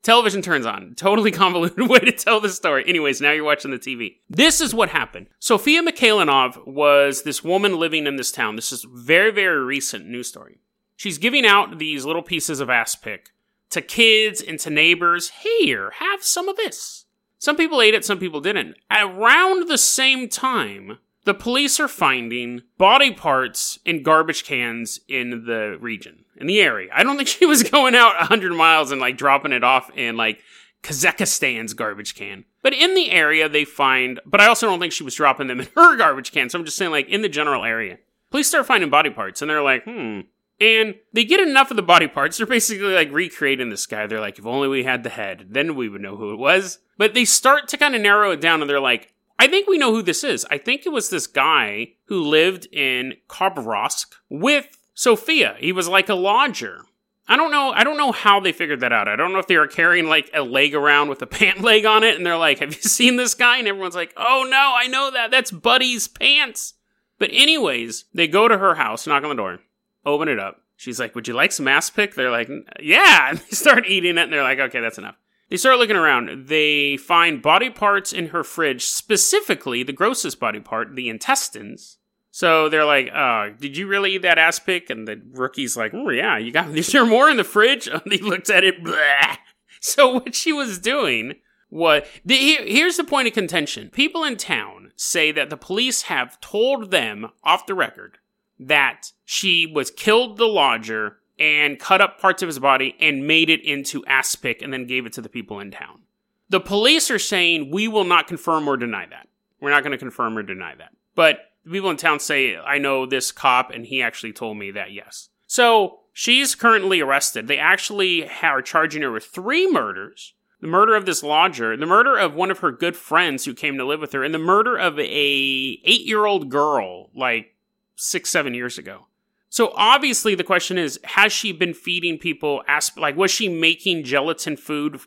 Television 0.03 0.43
turns 0.43 0.67
on. 0.67 0.93
Totally 0.95 1.31
convoluted 1.31 1.89
way 1.89 1.97
to 1.97 2.11
tell 2.11 2.39
the 2.39 2.49
story. 2.49 2.83
Anyways, 2.87 3.21
now 3.21 3.31
you're 3.31 3.43
watching 3.43 3.71
the 3.71 3.79
TV. 3.79 4.17
This 4.29 4.61
is 4.61 4.71
what 4.71 4.89
happened. 4.89 5.27
Sophia 5.39 5.81
Mikhailanov 5.81 6.67
was 6.67 7.23
this 7.23 7.43
woman 7.43 7.79
living 7.79 8.05
in 8.05 8.15
this 8.15 8.31
town. 8.31 8.55
This 8.55 8.71
is 8.71 8.85
very, 8.87 9.31
very 9.31 9.63
recent 9.63 10.05
news 10.05 10.27
story. 10.27 10.59
She's 10.95 11.17
giving 11.17 11.43
out 11.43 11.79
these 11.79 12.05
little 12.05 12.21
pieces 12.21 12.59
of 12.59 12.69
aspic 12.69 13.31
to 13.71 13.81
kids 13.81 14.41
and 14.41 14.59
to 14.59 14.69
neighbors. 14.69 15.31
Here, 15.43 15.91
have 15.99 16.23
some 16.23 16.47
of 16.47 16.57
this. 16.57 17.05
Some 17.37 17.57
people 17.57 17.81
ate 17.81 17.93
it, 17.93 18.05
some 18.05 18.17
people 18.19 18.41
didn't. 18.41 18.75
Around 18.89 19.67
the 19.67 19.77
same 19.77 20.29
time, 20.29 20.97
the 21.25 21.33
police 21.33 21.79
are 21.79 21.87
finding 21.87 22.61
body 22.77 23.11
parts 23.11 23.79
in 23.85 24.03
garbage 24.03 24.45
cans 24.45 24.99
in 25.07 25.45
the 25.45 25.77
region, 25.79 26.25
in 26.37 26.47
the 26.47 26.61
area. 26.61 26.89
I 26.93 27.03
don't 27.03 27.17
think 27.17 27.27
she 27.27 27.45
was 27.45 27.63
going 27.63 27.95
out 27.95 28.15
100 28.17 28.53
miles 28.53 28.91
and 28.91 29.01
like 29.01 29.17
dropping 29.17 29.51
it 29.51 29.63
off 29.63 29.91
in 29.95 30.15
like 30.15 30.39
Kazakhstan's 30.85 31.73
garbage 31.73 32.15
can. 32.15 32.45
But 32.61 32.73
in 32.73 32.93
the 32.93 33.11
area, 33.11 33.49
they 33.49 33.65
find, 33.65 34.19
but 34.25 34.39
I 34.39 34.47
also 34.47 34.67
don't 34.67 34.79
think 34.79 34.93
she 34.93 35.03
was 35.03 35.15
dropping 35.15 35.47
them 35.47 35.59
in 35.59 35.67
her 35.75 35.95
garbage 35.97 36.31
can. 36.31 36.49
So 36.49 36.59
I'm 36.59 36.65
just 36.65 36.77
saying, 36.77 36.91
like, 36.91 37.09
in 37.09 37.21
the 37.21 37.29
general 37.29 37.63
area. 37.63 37.97
Police 38.31 38.47
start 38.47 38.65
finding 38.65 38.89
body 38.89 39.09
parts 39.09 39.41
and 39.41 39.49
they're 39.49 39.61
like, 39.61 39.83
hmm, 39.83 40.21
and 40.59 40.95
they 41.13 41.25
get 41.25 41.39
enough 41.39 41.71
of 41.71 41.77
the 41.77 41.83
body 41.83 42.07
parts. 42.07 42.37
They're 42.37 42.47
basically 42.47 42.93
like 42.93 43.11
recreating 43.11 43.69
this 43.69 43.85
guy. 43.85 44.07
They're 44.07 44.21
like, 44.21 44.39
if 44.39 44.45
only 44.45 44.67
we 44.67 44.83
had 44.83 45.03
the 45.03 45.09
head, 45.09 45.47
then 45.49 45.75
we 45.75 45.89
would 45.89 46.01
know 46.01 46.15
who 46.15 46.33
it 46.33 46.39
was. 46.39 46.79
But 46.97 47.13
they 47.13 47.25
start 47.25 47.67
to 47.69 47.77
kind 47.77 47.95
of 47.95 48.01
narrow 48.01 48.31
it 48.31 48.41
down 48.41 48.61
and 48.61 48.69
they're 48.69 48.79
like, 48.79 49.13
I 49.37 49.47
think 49.47 49.67
we 49.67 49.77
know 49.77 49.91
who 49.91 50.01
this 50.01 50.23
is. 50.23 50.45
I 50.49 50.57
think 50.57 50.85
it 50.85 50.93
was 50.93 51.09
this 51.09 51.27
guy 51.27 51.93
who 52.05 52.21
lived 52.21 52.67
in 52.71 53.15
Khabarovsk 53.27 54.05
with 54.29 54.77
Sophia. 54.93 55.57
He 55.59 55.73
was 55.73 55.89
like 55.89 56.07
a 56.07 56.15
lodger. 56.15 56.85
I 57.27 57.35
don't 57.35 57.51
know. 57.51 57.71
I 57.71 57.83
don't 57.83 57.97
know 57.97 58.13
how 58.13 58.39
they 58.39 58.53
figured 58.53 58.79
that 58.79 58.93
out. 58.93 59.09
I 59.09 59.17
don't 59.17 59.33
know 59.33 59.39
if 59.39 59.47
they 59.47 59.57
were 59.57 59.67
carrying 59.67 60.07
like 60.07 60.29
a 60.33 60.41
leg 60.41 60.73
around 60.73 61.09
with 61.09 61.21
a 61.21 61.27
pant 61.27 61.61
leg 61.61 61.85
on 61.85 62.03
it 62.03 62.15
and 62.15 62.25
they're 62.25 62.37
like, 62.37 62.59
have 62.59 62.73
you 62.73 62.81
seen 62.81 63.17
this 63.17 63.33
guy? 63.33 63.57
And 63.57 63.67
everyone's 63.67 63.95
like, 63.95 64.13
oh 64.15 64.47
no, 64.49 64.73
I 64.73 64.87
know 64.87 65.11
that. 65.11 65.31
That's 65.31 65.51
Buddy's 65.51 66.07
pants. 66.07 66.75
But 67.19 67.31
anyways, 67.33 68.05
they 68.13 68.27
go 68.27 68.47
to 68.47 68.57
her 68.57 68.75
house, 68.75 69.05
knock 69.05 69.23
on 69.23 69.29
the 69.29 69.35
door 69.35 69.59
open 70.05 70.27
it 70.27 70.39
up. 70.39 70.61
She's 70.77 70.99
like, 70.99 71.15
Would 71.15 71.27
you 71.27 71.33
like 71.33 71.51
some 71.51 71.67
aspic? 71.67 72.15
They're 72.15 72.31
like, 72.31 72.49
Yeah. 72.79 73.29
And 73.29 73.39
they 73.39 73.55
start 73.55 73.87
eating 73.87 74.17
it 74.17 74.23
and 74.23 74.33
they're 74.33 74.43
like, 74.43 74.59
Okay, 74.59 74.79
that's 74.81 74.97
enough. 74.97 75.15
They 75.49 75.57
start 75.57 75.77
looking 75.77 75.95
around. 75.95 76.47
They 76.47 76.97
find 76.97 77.41
body 77.41 77.69
parts 77.69 78.11
in 78.11 78.27
her 78.27 78.43
fridge, 78.43 78.83
specifically 78.83 79.83
the 79.83 79.93
grossest 79.93 80.39
body 80.39 80.59
part, 80.59 80.95
the 80.95 81.07
intestines. 81.07 81.97
So 82.31 82.67
they're 82.67 82.83
like, 82.83 83.09
"Oh, 83.15 83.53
did 83.57 83.77
you 83.77 83.87
really 83.87 84.15
eat 84.15 84.23
that 84.23 84.37
aspic?" 84.37 84.89
And 84.89 85.07
the 85.07 85.21
rookie's 85.31 85.77
like, 85.77 85.93
"Oh 85.93 86.09
yeah, 86.09 86.37
you 86.37 86.51
got. 86.51 86.67
Is 86.77 86.91
there 86.91 87.05
more 87.05 87.29
in 87.29 87.37
the 87.37 87.45
fridge?" 87.45 87.87
And 87.91 88.11
he 88.11 88.17
looks 88.17 88.49
at 88.49 88.65
it. 88.65 88.83
Blah. 88.83 89.37
So 89.79 90.15
what 90.15 90.35
she 90.35 90.51
was 90.51 90.79
doing 90.79 91.35
What 91.69 92.07
the, 92.25 92.35
here, 92.35 92.65
here's 92.65 92.97
the 92.97 93.03
point 93.03 93.27
of 93.27 93.33
contention. 93.33 93.89
People 93.89 94.23
in 94.23 94.35
town 94.35 94.91
say 94.95 95.31
that 95.31 95.49
the 95.49 95.57
police 95.57 96.03
have 96.03 96.41
told 96.41 96.91
them 96.91 97.29
off 97.43 97.67
the 97.67 97.75
record 97.75 98.17
that 98.59 99.11
she 99.23 99.65
was 99.65 99.91
killed 99.91 100.37
the 100.37 100.45
lodger 100.45 101.17
and 101.37 101.79
cut 101.79 102.01
up 102.01 102.19
parts 102.19 102.41
of 102.41 102.47
his 102.47 102.59
body 102.59 102.95
and 102.99 103.27
made 103.27 103.49
it 103.49 103.63
into 103.65 104.05
aspic 104.05 104.61
and 104.61 104.71
then 104.71 104.87
gave 104.87 105.05
it 105.05 105.13
to 105.13 105.21
the 105.21 105.29
people 105.29 105.59
in 105.59 105.71
town. 105.71 106.01
The 106.49 106.59
police 106.59 107.11
are 107.11 107.19
saying 107.19 107.71
we 107.71 107.87
will 107.87 108.03
not 108.03 108.27
confirm 108.27 108.67
or 108.67 108.77
deny 108.77 109.05
that. 109.07 109.27
We're 109.59 109.71
not 109.71 109.83
going 109.83 109.91
to 109.91 109.97
confirm 109.97 110.37
or 110.37 110.43
deny 110.43 110.75
that. 110.75 110.91
But 111.15 111.39
the 111.63 111.71
people 111.71 111.89
in 111.89 111.97
town 111.97 112.19
say, 112.19 112.55
I 112.55 112.77
know 112.77 113.05
this 113.05 113.31
cop 113.31 113.71
and 113.71 113.85
he 113.85 114.01
actually 114.01 114.33
told 114.33 114.57
me 114.57 114.71
that, 114.71 114.91
yes. 114.91 115.29
So 115.47 115.99
she's 116.13 116.55
currently 116.55 117.01
arrested. 117.01 117.47
They 117.47 117.57
actually 117.57 118.29
are 118.41 118.61
charging 118.61 119.01
her 119.01 119.11
with 119.11 119.25
three 119.25 119.69
murders 119.69 120.33
the 120.61 120.67
murder 120.67 120.95
of 120.95 121.05
this 121.05 121.21
lodger, 121.21 121.77
the 121.77 121.85
murder 121.85 122.17
of 122.17 122.33
one 122.33 122.49
of 122.49 122.59
her 122.59 122.71
good 122.71 122.95
friends 122.95 123.45
who 123.45 123.53
came 123.53 123.77
to 123.77 123.85
live 123.85 123.99
with 123.99 124.13
her, 124.13 124.23
and 124.23 124.33
the 124.33 124.39
murder 124.39 124.77
of 124.77 124.97
a 124.97 125.03
eight 125.03 126.05
year 126.05 126.25
old 126.25 126.49
girl 126.49 127.11
like 127.15 127.54
six, 127.95 128.29
seven 128.29 128.53
years 128.53 128.77
ago. 128.77 129.07
So 129.49 129.71
obviously 129.75 130.35
the 130.35 130.43
question 130.43 130.77
is, 130.77 130.99
has 131.03 131.31
she 131.31 131.51
been 131.51 131.73
feeding 131.73 132.17
people, 132.17 132.61
asp- 132.67 132.99
like, 132.99 133.15
was 133.15 133.31
she 133.31 133.47
making 133.47 134.03
gelatin 134.03 134.57
food 134.57 134.99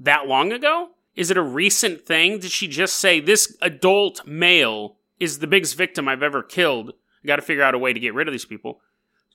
that 0.00 0.26
long 0.26 0.52
ago? 0.52 0.90
Is 1.14 1.30
it 1.30 1.36
a 1.36 1.42
recent 1.42 2.04
thing? 2.04 2.38
Did 2.38 2.50
she 2.50 2.68
just 2.68 2.96
say, 2.96 3.20
this 3.20 3.56
adult 3.62 4.26
male 4.26 4.96
is 5.20 5.38
the 5.38 5.46
biggest 5.46 5.76
victim 5.76 6.08
I've 6.08 6.22
ever 6.22 6.42
killed? 6.42 6.90
I 7.22 7.26
gotta 7.26 7.42
figure 7.42 7.62
out 7.62 7.74
a 7.74 7.78
way 7.78 7.92
to 7.92 8.00
get 8.00 8.14
rid 8.14 8.28
of 8.28 8.32
these 8.32 8.44
people. 8.44 8.80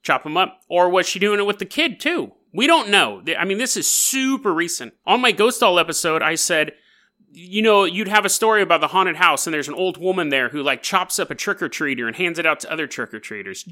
Chop 0.03 0.23
them 0.23 0.37
up. 0.37 0.61
Or 0.69 0.89
was 0.89 1.07
she 1.07 1.19
doing 1.19 1.39
it 1.39 1.45
with 1.45 1.59
the 1.59 1.65
kid 1.65 1.99
too? 1.99 2.33
We 2.53 2.67
don't 2.67 2.89
know. 2.89 3.23
I 3.37 3.45
mean, 3.45 3.57
this 3.57 3.77
is 3.77 3.89
super 3.89 4.53
recent. 4.53 4.93
On 5.05 5.21
my 5.21 5.31
Ghost 5.31 5.59
Doll 5.59 5.79
episode, 5.79 6.21
I 6.21 6.35
said, 6.35 6.73
you 7.31 7.61
know, 7.61 7.83
you'd 7.83 8.07
have 8.07 8.25
a 8.25 8.29
story 8.29 8.61
about 8.61 8.81
the 8.81 8.87
haunted 8.87 9.15
house, 9.15 9.45
and 9.45 9.53
there's 9.53 9.67
an 9.67 9.73
old 9.73 9.97
woman 9.97 10.29
there 10.29 10.49
who 10.49 10.63
like 10.63 10.83
chops 10.83 11.19
up 11.19 11.31
a 11.31 11.35
trick 11.35 11.61
or 11.61 11.69
treater 11.69 12.07
and 12.07 12.15
hands 12.15 12.39
it 12.39 12.45
out 12.45 12.59
to 12.61 12.71
other 12.71 12.87
trick 12.87 13.13
or 13.13 13.19
treaters. 13.19 13.65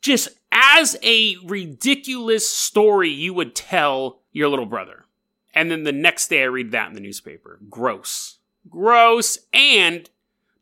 Just 0.00 0.28
as 0.52 0.96
a 1.02 1.36
ridiculous 1.44 2.48
story 2.48 3.10
you 3.10 3.34
would 3.34 3.54
tell 3.54 4.20
your 4.32 4.48
little 4.48 4.66
brother. 4.66 5.04
And 5.54 5.70
then 5.70 5.84
the 5.84 5.92
next 5.92 6.28
day 6.28 6.42
I 6.42 6.46
read 6.46 6.70
that 6.72 6.88
in 6.88 6.94
the 6.94 7.00
newspaper. 7.00 7.58
Gross. 7.68 8.38
Gross. 8.68 9.38
And 9.52 10.08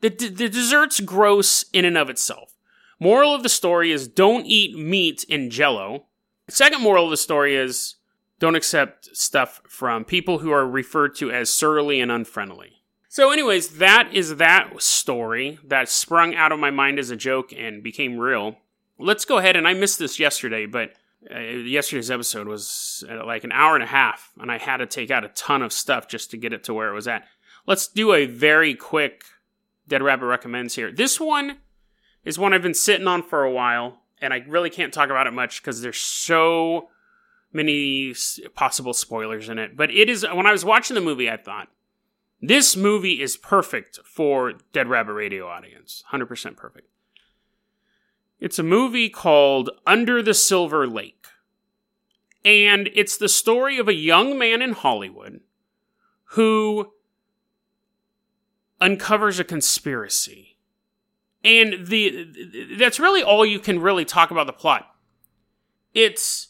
the, 0.00 0.09
the 0.09 0.49
dessert's 0.49 1.00
gross 1.00 1.65
in 1.73 1.85
and 1.85 1.99
of 1.99 2.09
itself. 2.09 2.55
Moral 2.99 3.35
of 3.35 3.43
the 3.43 3.49
story 3.49 3.93
is 3.93 4.09
don't 4.09 4.47
eat 4.47 4.76
meat 4.79 5.25
in 5.25 5.50
jello. 5.50 6.07
Second 6.49 6.83
moral 6.83 7.05
of 7.05 7.11
the 7.11 7.17
story 7.17 7.55
is 7.55 7.97
don't 8.38 8.57
accept 8.57 9.16
stuff 9.16 9.61
from 9.69 10.05
people 10.05 10.38
who 10.38 10.50
are 10.50 10.66
referred 10.66 11.14
to 11.16 11.31
as 11.31 11.50
surly 11.50 12.00
and 12.00 12.11
unfriendly. 12.11 12.83
So, 13.09 13.31
anyways, 13.31 13.78
that 13.78 14.11
is 14.12 14.37
that 14.37 14.83
story 14.83 15.59
that 15.64 15.88
sprung 15.88 16.35
out 16.35 16.52
of 16.52 16.59
my 16.59 16.71
mind 16.71 16.99
as 16.99 17.11
a 17.11 17.16
joke 17.16 17.52
and 17.57 17.83
became 17.83 18.19
real. 18.19 18.59
Let's 18.99 19.25
go 19.25 19.38
ahead, 19.38 19.57
and 19.57 19.66
I 19.66 19.75
missed 19.75 19.99
this 19.99 20.19
yesterday, 20.19 20.66
but 20.66 20.93
uh, 21.35 21.38
yesterday's 21.38 22.11
episode 22.11 22.47
was 22.47 23.05
uh, 23.11 23.25
like 23.25 23.45
an 23.45 23.52
hour 23.52 23.75
and 23.75 23.83
a 23.83 23.88
half, 23.88 24.33
and 24.38 24.52
I 24.52 24.59
had 24.59 24.78
to 24.78 24.87
take 24.87 25.11
out 25.11 25.25
a 25.25 25.28
ton 25.28 25.62
of 25.62 25.73
stuff 25.73 26.09
just 26.09 26.31
to 26.33 26.37
get 26.37 26.52
it 26.52 26.64
to 26.64 26.75
where 26.75 26.88
it 26.88 26.95
was 26.95 27.09
at. 27.09 27.25
Let's 27.66 27.88
do 27.88 28.12
a 28.12 28.26
very 28.26 28.75
quick 28.75 29.25
Dead 29.88 30.02
Rabbit 30.02 30.26
recommends 30.26 30.75
here. 30.75 30.93
This 30.93 31.19
one 31.19 31.59
is 32.25 32.38
one 32.38 32.52
I've 32.52 32.62
been 32.62 32.75
sitting 32.75 33.07
on 33.07 33.23
for 33.23 33.45
a 33.45 33.52
while 33.52 34.00
and 34.21 34.33
I 34.33 34.45
really 34.49 34.71
can't 34.71 34.93
talk 34.93 35.11
about 35.11 35.26
it 35.26 35.33
much 35.33 35.62
because 35.62 35.83
there's 35.83 35.99
so 35.99 36.88
many 37.57 38.15
possible 38.55 38.95
spoilers 38.95 39.49
in 39.49 39.59
it. 39.59 39.77
But 39.77 39.91
it 39.91 40.09
is 40.09 40.25
when 40.33 40.47
I 40.47 40.53
was 40.53 40.65
watching 40.65 40.95
the 40.95 41.01
movie, 41.01 41.31
I 41.31 41.37
thought 41.37 41.69
this 42.41 42.77
movie 42.77 43.21
is 43.21 43.37
perfect 43.37 43.99
for 44.05 44.53
Dead 44.73 44.89
Rabbit 44.89 45.15
Radio 45.15 45.49
audience, 45.49 46.05
hundred 46.09 46.27
percent 46.27 46.57
perfect. 46.57 46.89
It's 48.39 48.59
a 48.59 48.63
movie 48.63 49.09
called 49.09 49.71
Under 49.87 50.23
the 50.23 50.35
Silver 50.35 50.87
Lake, 50.87 51.27
and 52.45 52.91
it's 52.95 53.17
the 53.17 53.29
story 53.29 53.79
of 53.79 53.89
a 53.89 53.95
young 53.95 54.39
man 54.39 54.61
in 54.61 54.73
Hollywood 54.73 55.41
who 56.31 56.93
uncovers 58.81 59.41
a 59.41 59.45
conspiracy 59.45 60.57
and 61.47 61.87
the 61.87 62.77
that's 62.77 62.99
really 62.99 63.23
all 63.23 63.47
you 63.47 63.61
can 63.61 63.81
really 63.81 64.05
talk 64.05 64.31
about 64.31 64.47
the 64.47 64.53
plot. 64.53 64.95
It's 65.95 66.49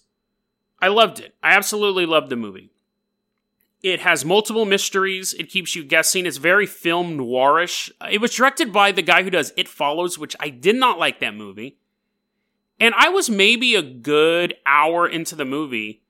I 0.86 0.88
loved 0.88 1.18
it. 1.18 1.34
I 1.42 1.50
absolutely 1.56 2.06
loved 2.06 2.30
the 2.30 2.36
movie. 2.36 2.70
It 3.82 3.98
has 4.02 4.24
multiple 4.24 4.64
mysteries. 4.64 5.34
It 5.34 5.50
keeps 5.50 5.74
you 5.74 5.82
guessing. 5.82 6.26
It's 6.26 6.36
very 6.36 6.64
film 6.64 7.18
noirish. 7.18 7.90
It 8.08 8.20
was 8.20 8.32
directed 8.32 8.72
by 8.72 8.92
the 8.92 9.02
guy 9.02 9.24
who 9.24 9.30
does 9.30 9.52
It 9.56 9.66
Follows, 9.66 10.16
which 10.16 10.36
I 10.38 10.48
did 10.48 10.76
not 10.76 10.96
like 10.96 11.18
that 11.18 11.34
movie. 11.34 11.78
And 12.78 12.94
I 12.96 13.08
was 13.08 13.28
maybe 13.28 13.74
a 13.74 13.82
good 13.82 14.54
hour 14.64 15.08
into 15.08 15.34
the 15.34 15.44
movie, 15.44 16.04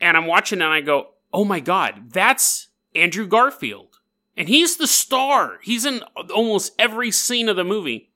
and 0.00 0.16
I'm 0.16 0.26
watching 0.26 0.62
and 0.62 0.72
I 0.72 0.80
go, 0.80 1.08
"Oh 1.30 1.44
my 1.44 1.60
god, 1.60 2.10
that's 2.10 2.68
Andrew 2.94 3.26
Garfield." 3.26 3.98
And 4.38 4.48
he's 4.48 4.78
the 4.78 4.86
star. 4.86 5.58
He's 5.62 5.84
in 5.84 6.02
almost 6.34 6.72
every 6.78 7.10
scene 7.10 7.50
of 7.50 7.56
the 7.56 7.64
movie. 7.64 8.08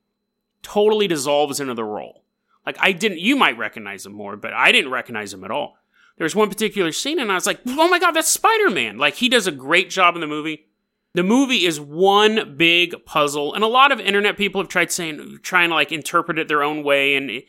Totally 0.63 1.07
dissolves 1.07 1.61
into 1.61 1.75
the 1.75 1.85
role. 1.85 2.25
Like 2.65 2.79
I 2.81 2.93
didn't 2.93 3.19
you 3.19 3.37
might 3.37 3.59
recognize 3.59 4.07
him 4.07 4.13
more, 4.13 4.39
but 4.39 4.55
I 4.55 4.73
didn't 4.73 4.91
recognize 4.91 5.35
him 5.35 5.45
at 5.45 5.51
all. 5.51 5.77
There's 6.23 6.37
one 6.37 6.49
particular 6.49 6.93
scene 6.93 7.19
and 7.19 7.33
I 7.33 7.35
was 7.35 7.47
like, 7.47 7.59
"Oh 7.67 7.89
my 7.89 7.99
god, 7.99 8.13
that's 8.13 8.29
Spider-Man." 8.29 8.97
Like 8.97 9.17
he 9.17 9.29
does 9.29 9.49
a 9.49 9.51
great 9.51 9.91
job 9.91 10.15
in 10.15 10.21
the 10.21 10.29
movie. 10.29 10.67
The 11.15 11.25
movie 11.25 11.67
is 11.67 11.81
one 11.81 12.55
big 12.57 13.05
puzzle, 13.05 13.53
and 13.53 13.65
a 13.65 13.67
lot 13.67 13.91
of 13.91 13.99
internet 13.99 14.37
people 14.37 14.61
have 14.61 14.69
tried 14.69 14.93
saying, 14.93 15.41
trying 15.43 15.71
to 15.71 15.75
like 15.75 15.91
interpret 15.91 16.39
it 16.39 16.47
their 16.47 16.63
own 16.63 16.85
way, 16.85 17.17
and 17.17 17.43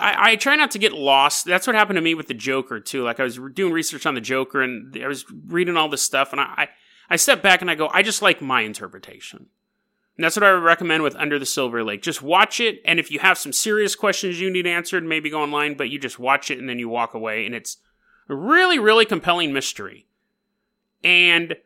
I, 0.00 0.32
I, 0.32 0.34
try 0.34 0.56
not 0.56 0.72
to 0.72 0.78
get 0.80 0.92
lost. 0.92 1.44
That's 1.44 1.68
what 1.68 1.76
happened 1.76 1.98
to 1.98 2.02
me 2.02 2.16
with 2.16 2.26
the 2.26 2.34
Joker 2.34 2.80
too. 2.80 3.04
Like 3.04 3.20
I 3.20 3.22
was 3.22 3.38
doing 3.54 3.72
research 3.72 4.06
on 4.06 4.16
the 4.16 4.20
Joker, 4.20 4.60
and 4.60 5.00
I 5.00 5.06
was 5.06 5.24
reading 5.46 5.76
all 5.76 5.88
this 5.88 6.02
stuff, 6.02 6.32
and 6.32 6.40
I, 6.40 6.70
I 7.08 7.14
step 7.14 7.42
back 7.42 7.60
and 7.60 7.70
I 7.70 7.76
go, 7.76 7.90
I 7.92 8.02
just 8.02 8.22
like 8.22 8.42
my 8.42 8.62
interpretation. 8.62 9.50
And 10.16 10.24
that's 10.24 10.34
what 10.34 10.42
I 10.42 10.52
would 10.52 10.64
recommend 10.64 11.04
with 11.04 11.14
Under 11.14 11.38
the 11.38 11.46
Silver 11.46 11.84
Lake. 11.84 12.02
Just 12.02 12.22
watch 12.22 12.58
it, 12.58 12.80
and 12.84 12.98
if 12.98 13.08
you 13.08 13.20
have 13.20 13.38
some 13.38 13.52
serious 13.52 13.94
questions 13.94 14.40
you 14.40 14.50
need 14.50 14.66
answered, 14.66 15.04
maybe 15.04 15.30
go 15.30 15.42
online, 15.42 15.74
but 15.74 15.90
you 15.90 16.00
just 16.00 16.18
watch 16.18 16.50
it 16.50 16.58
and 16.58 16.68
then 16.68 16.80
you 16.80 16.88
walk 16.88 17.14
away, 17.14 17.46
and 17.46 17.54
it's 17.54 17.76
really, 18.28 18.78
really 18.78 19.04
compelling 19.04 19.52
mystery. 19.52 20.06
And 21.04 21.56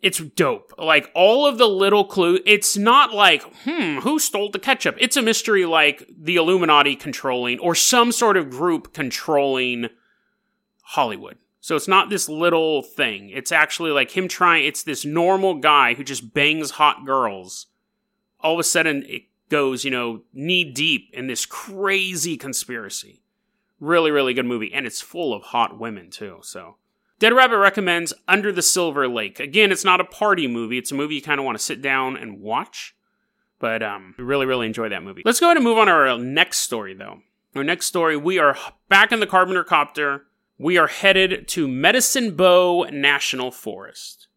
it's 0.00 0.18
dope. 0.18 0.72
Like 0.78 1.10
all 1.14 1.46
of 1.46 1.58
the 1.58 1.66
little 1.66 2.04
clues, 2.04 2.40
it's 2.44 2.76
not 2.76 3.14
like, 3.14 3.42
hmm, 3.64 4.00
who 4.00 4.18
stole 4.18 4.50
the 4.50 4.58
ketchup? 4.58 4.96
It's 4.98 5.16
a 5.16 5.22
mystery 5.22 5.64
like 5.64 6.06
the 6.14 6.36
Illuminati 6.36 6.94
controlling 6.94 7.58
or 7.58 7.74
some 7.74 8.12
sort 8.12 8.36
of 8.36 8.50
group 8.50 8.92
controlling 8.92 9.88
Hollywood. 10.82 11.38
So 11.60 11.74
it's 11.74 11.88
not 11.88 12.10
this 12.10 12.28
little 12.28 12.82
thing. 12.82 13.30
It's 13.30 13.50
actually 13.50 13.92
like 13.92 14.10
him 14.10 14.28
trying, 14.28 14.66
it's 14.66 14.82
this 14.82 15.06
normal 15.06 15.54
guy 15.54 15.94
who 15.94 16.04
just 16.04 16.34
bangs 16.34 16.72
hot 16.72 17.06
girls. 17.06 17.68
All 18.40 18.52
of 18.52 18.60
a 18.60 18.64
sudden, 18.64 19.04
it 19.08 19.22
goes, 19.48 19.82
you 19.82 19.90
know, 19.90 20.20
knee 20.34 20.70
deep 20.70 21.08
in 21.14 21.26
this 21.26 21.46
crazy 21.46 22.36
conspiracy. 22.36 23.22
Really, 23.80 24.10
really 24.10 24.34
good 24.34 24.46
movie. 24.46 24.72
And 24.72 24.86
it's 24.86 25.00
full 25.00 25.34
of 25.34 25.42
hot 25.42 25.78
women, 25.78 26.10
too. 26.10 26.38
So, 26.42 26.76
Dead 27.18 27.32
Rabbit 27.32 27.58
recommends 27.58 28.12
Under 28.28 28.52
the 28.52 28.62
Silver 28.62 29.08
Lake. 29.08 29.40
Again, 29.40 29.72
it's 29.72 29.84
not 29.84 30.00
a 30.00 30.04
party 30.04 30.46
movie, 30.46 30.78
it's 30.78 30.92
a 30.92 30.96
movie 30.96 31.16
you 31.16 31.22
kind 31.22 31.40
of 31.40 31.44
want 31.44 31.58
to 31.58 31.64
sit 31.64 31.82
down 31.82 32.16
and 32.16 32.40
watch. 32.40 32.94
But 33.58 33.82
um, 33.82 34.14
really, 34.18 34.46
really 34.46 34.66
enjoy 34.66 34.88
that 34.88 35.02
movie. 35.02 35.22
Let's 35.24 35.40
go 35.40 35.46
ahead 35.46 35.56
and 35.56 35.64
move 35.64 35.78
on 35.78 35.86
to 35.86 35.92
our 35.92 36.18
next 36.18 36.58
story, 36.58 36.94
though. 36.94 37.20
Our 37.54 37.64
next 37.64 37.86
story, 37.86 38.16
we 38.16 38.38
are 38.38 38.56
back 38.88 39.12
in 39.12 39.20
the 39.20 39.26
Carpenter 39.26 39.64
Copter 39.64 40.26
we 40.58 40.78
are 40.78 40.86
headed 40.86 41.48
to 41.48 41.66
Medicine 41.66 42.36
Bow 42.36 42.86
National 42.92 43.50
Forest. 43.50 44.28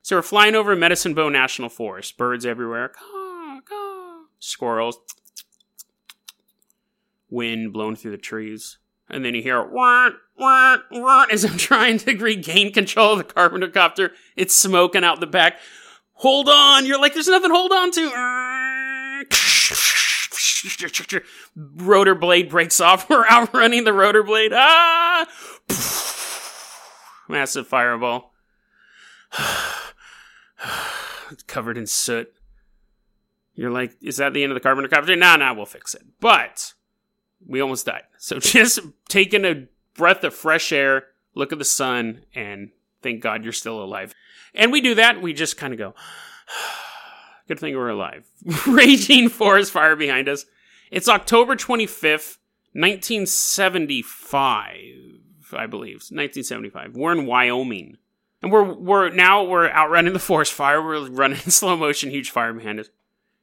So 0.00 0.16
we're 0.16 0.22
flying 0.22 0.54
over 0.54 0.74
Medicine 0.74 1.12
Bow 1.12 1.28
National 1.28 1.68
Forest. 1.68 2.16
Birds 2.16 2.46
everywhere. 2.46 2.88
Caw, 2.88 3.60
caw. 3.60 4.22
Squirrels. 4.38 4.98
Wind 7.30 7.72
blowing 7.72 7.96
through 7.96 8.12
the 8.12 8.16
trees. 8.16 8.78
And 9.08 9.24
then 9.24 9.34
you 9.34 9.42
hear 9.42 9.62
wah, 9.62 10.10
wah, 10.36 10.78
wah, 10.90 11.26
as 11.30 11.44
I'm 11.44 11.56
trying 11.58 11.98
to 11.98 12.16
regain 12.16 12.72
control 12.72 13.12
of 13.12 13.18
the 13.18 13.24
carpenter 13.24 13.68
copter. 13.68 14.12
It's 14.36 14.54
smoking 14.54 15.04
out 15.04 15.20
the 15.20 15.26
back. 15.26 15.58
Hold 16.20 16.48
on! 16.48 16.86
You're 16.86 17.00
like, 17.00 17.12
there's 17.12 17.28
nothing 17.28 17.50
to 17.50 17.54
hold 17.54 17.72
on 17.72 17.90
to. 17.92 18.10
rotor 21.76 22.14
blade 22.14 22.48
breaks 22.48 22.80
off. 22.80 23.08
We're 23.10 23.26
outrunning 23.26 23.84
the 23.84 23.92
rotor 23.92 24.22
blade. 24.22 24.52
Ah! 24.54 25.26
Massive 27.28 27.66
fireball. 27.66 28.32
it's 31.30 31.42
covered 31.46 31.76
in 31.76 31.86
soot. 31.86 32.32
You're 33.54 33.70
like, 33.70 33.96
is 34.02 34.18
that 34.18 34.34
the 34.34 34.42
end 34.42 34.52
of 34.52 34.54
the 34.54 34.60
carpenter 34.60 34.88
copter? 34.88 35.16
Nah, 35.16 35.36
nah, 35.36 35.54
we'll 35.54 35.66
fix 35.66 35.94
it. 35.94 36.02
But 36.20 36.74
we 37.44 37.60
almost 37.60 37.86
died. 37.86 38.04
So 38.18 38.38
just 38.40 38.80
taking 39.08 39.44
a 39.44 39.66
breath 39.94 40.24
of 40.24 40.34
fresh 40.34 40.72
air, 40.72 41.04
look 41.34 41.52
at 41.52 41.58
the 41.58 41.64
sun, 41.64 42.22
and 42.34 42.70
thank 43.02 43.22
God 43.22 43.44
you're 43.44 43.52
still 43.52 43.82
alive. 43.82 44.14
And 44.54 44.72
we 44.72 44.80
do 44.80 44.94
that. 44.94 45.20
We 45.20 45.32
just 45.32 45.56
kind 45.56 45.72
of 45.72 45.78
go, 45.78 45.94
good 47.48 47.58
thing 47.58 47.76
we're 47.76 47.88
alive. 47.88 48.26
Raging 48.66 49.28
forest 49.28 49.72
fire 49.72 49.96
behind 49.96 50.28
us. 50.28 50.46
It's 50.90 51.08
October 51.08 51.56
25th, 51.56 52.38
1975, 52.72 54.76
I 55.52 55.66
believe. 55.66 55.96
1975. 55.96 56.96
We're 56.96 57.12
in 57.12 57.26
Wyoming. 57.26 57.98
And 58.42 58.52
we're 58.52 58.74
we're 58.74 59.10
now 59.10 59.42
we're 59.42 59.70
outrunning 59.70 60.12
the 60.12 60.18
forest 60.18 60.52
fire. 60.52 60.82
We're 60.82 61.08
running 61.08 61.38
in 61.44 61.50
slow 61.50 61.76
motion, 61.76 62.10
huge 62.10 62.30
fire 62.30 62.52
behind 62.52 62.78
us. 62.78 62.88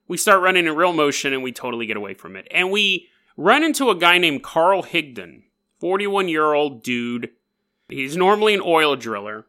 We 0.08 0.18
start 0.18 0.42
running 0.42 0.68
in 0.68 0.76
real 0.76 0.94
motion 0.94 1.34
and 1.34 1.44
we 1.44 1.52
totally 1.52 1.86
get 1.86 1.98
away 1.98 2.14
from 2.14 2.36
it. 2.36 2.48
And 2.52 2.72
we 2.72 3.10
run 3.38 3.64
into 3.64 3.90
a 3.90 3.96
guy 3.96 4.18
named 4.18 4.44
Carl 4.44 4.84
Higdon, 4.84 5.44
41 5.80 6.28
year 6.30 6.54
old 6.54 6.84
dude. 6.84 7.30
He's 7.90 8.18
normally 8.18 8.54
an 8.54 8.62
oil 8.64 8.96
driller, 8.96 9.46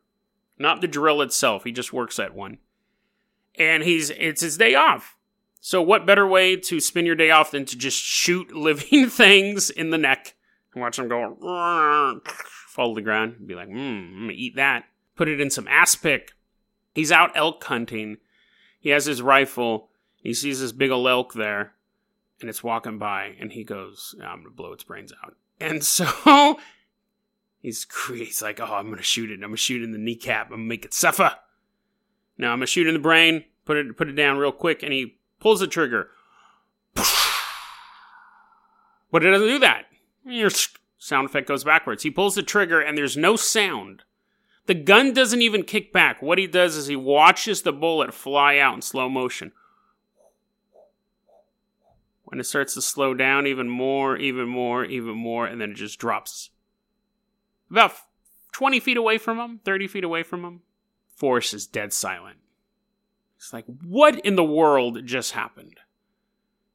not 0.58 0.80
the 0.80 0.88
drill 0.88 1.22
itself. 1.22 1.64
He 1.64 1.72
just 1.72 1.92
works 1.92 2.18
at 2.18 2.34
one. 2.34 2.58
And 3.56 3.82
he's 3.82 4.10
it's 4.10 4.40
his 4.40 4.56
day 4.56 4.74
off. 4.74 5.16
So 5.60 5.80
what 5.80 6.06
better 6.06 6.26
way 6.26 6.56
to 6.56 6.80
spend 6.80 7.06
your 7.06 7.16
day 7.16 7.30
off 7.30 7.50
than 7.50 7.64
to 7.66 7.78
just 7.78 7.98
shoot 7.98 8.52
living 8.54 9.08
things 9.08 9.70
in 9.70 9.90
the 9.90 9.98
neck 9.98 10.34
and 10.74 10.82
watch 10.82 10.96
them 10.96 11.08
go 11.08 12.20
fall 12.68 12.94
to 12.94 12.94
the 12.96 13.04
ground 13.04 13.36
and 13.38 13.46
be 13.46 13.54
like, 13.54 13.68
hmm, 13.68 13.78
I'm 13.78 14.20
gonna 14.22 14.32
eat 14.32 14.56
that. 14.56 14.84
Put 15.16 15.28
it 15.28 15.40
in 15.40 15.50
some 15.50 15.68
aspic. 15.68 16.32
He's 16.94 17.12
out 17.12 17.36
elk 17.36 17.62
hunting. 17.64 18.18
He 18.80 18.90
has 18.90 19.06
his 19.06 19.22
rifle. 19.22 19.88
He 20.22 20.34
sees 20.34 20.60
this 20.60 20.72
big 20.72 20.90
old 20.90 21.06
elk 21.06 21.34
there 21.34 21.74
and 22.44 22.50
it's 22.50 22.62
walking 22.62 22.98
by 22.98 23.34
and 23.40 23.52
he 23.52 23.64
goes, 23.64 24.14
I'm 24.22 24.42
gonna 24.42 24.50
blow 24.50 24.74
its 24.74 24.84
brains 24.84 25.14
out. 25.24 25.34
And 25.58 25.82
so 25.84 26.58
he's 27.62 27.86
he's 28.12 28.42
like, 28.42 28.60
Oh, 28.60 28.74
I'm 28.74 28.90
gonna 28.90 29.00
shoot 29.00 29.30
it. 29.30 29.36
I'm 29.36 29.48
gonna 29.48 29.56
shoot 29.56 29.80
it 29.80 29.84
in 29.84 29.92
the 29.92 29.98
kneecap. 29.98 30.48
I'm 30.48 30.56
gonna 30.56 30.64
make 30.64 30.84
it 30.84 30.92
suffer. 30.92 31.36
Now 32.36 32.52
I'm 32.52 32.58
gonna 32.58 32.66
shoot 32.66 32.86
in 32.86 32.92
the 32.92 33.00
brain, 33.00 33.44
put 33.64 33.78
it 33.78 33.96
put 33.96 34.10
it 34.10 34.12
down 34.12 34.36
real 34.36 34.52
quick, 34.52 34.82
and 34.82 34.92
he 34.92 35.16
pulls 35.40 35.60
the 35.60 35.66
trigger. 35.66 36.10
But 39.10 39.24
it 39.24 39.30
doesn't 39.30 39.46
do 39.46 39.60
that. 39.60 39.84
Your 40.26 40.50
sound 40.98 41.28
effect 41.28 41.46
goes 41.46 41.62
backwards. 41.62 42.02
He 42.02 42.10
pulls 42.10 42.34
the 42.34 42.42
trigger 42.42 42.80
and 42.80 42.98
there's 42.98 43.16
no 43.16 43.36
sound. 43.36 44.02
The 44.66 44.74
gun 44.74 45.12
doesn't 45.12 45.40
even 45.40 45.62
kick 45.62 45.92
back. 45.92 46.20
What 46.20 46.36
he 46.36 46.48
does 46.48 46.74
is 46.74 46.88
he 46.88 46.96
watches 46.96 47.62
the 47.62 47.72
bullet 47.72 48.12
fly 48.12 48.58
out 48.58 48.74
in 48.74 48.82
slow 48.82 49.08
motion 49.08 49.52
when 52.34 52.40
it 52.40 52.44
starts 52.46 52.74
to 52.74 52.82
slow 52.82 53.14
down 53.14 53.46
even 53.46 53.68
more, 53.68 54.16
even 54.16 54.48
more, 54.48 54.84
even 54.84 55.14
more, 55.14 55.46
and 55.46 55.60
then 55.60 55.70
it 55.70 55.76
just 55.76 56.00
drops. 56.00 56.50
About 57.70 57.92
20 58.50 58.80
feet 58.80 58.96
away 58.96 59.18
from 59.18 59.38
him, 59.38 59.60
30 59.64 59.86
feet 59.86 60.02
away 60.02 60.24
from 60.24 60.44
him, 60.44 60.62
Forest 61.14 61.54
is 61.54 61.68
dead 61.68 61.92
silent. 61.92 62.38
It's 63.36 63.52
like, 63.52 63.66
what 63.84 64.18
in 64.26 64.34
the 64.34 64.42
world 64.42 65.06
just 65.06 65.30
happened? 65.30 65.78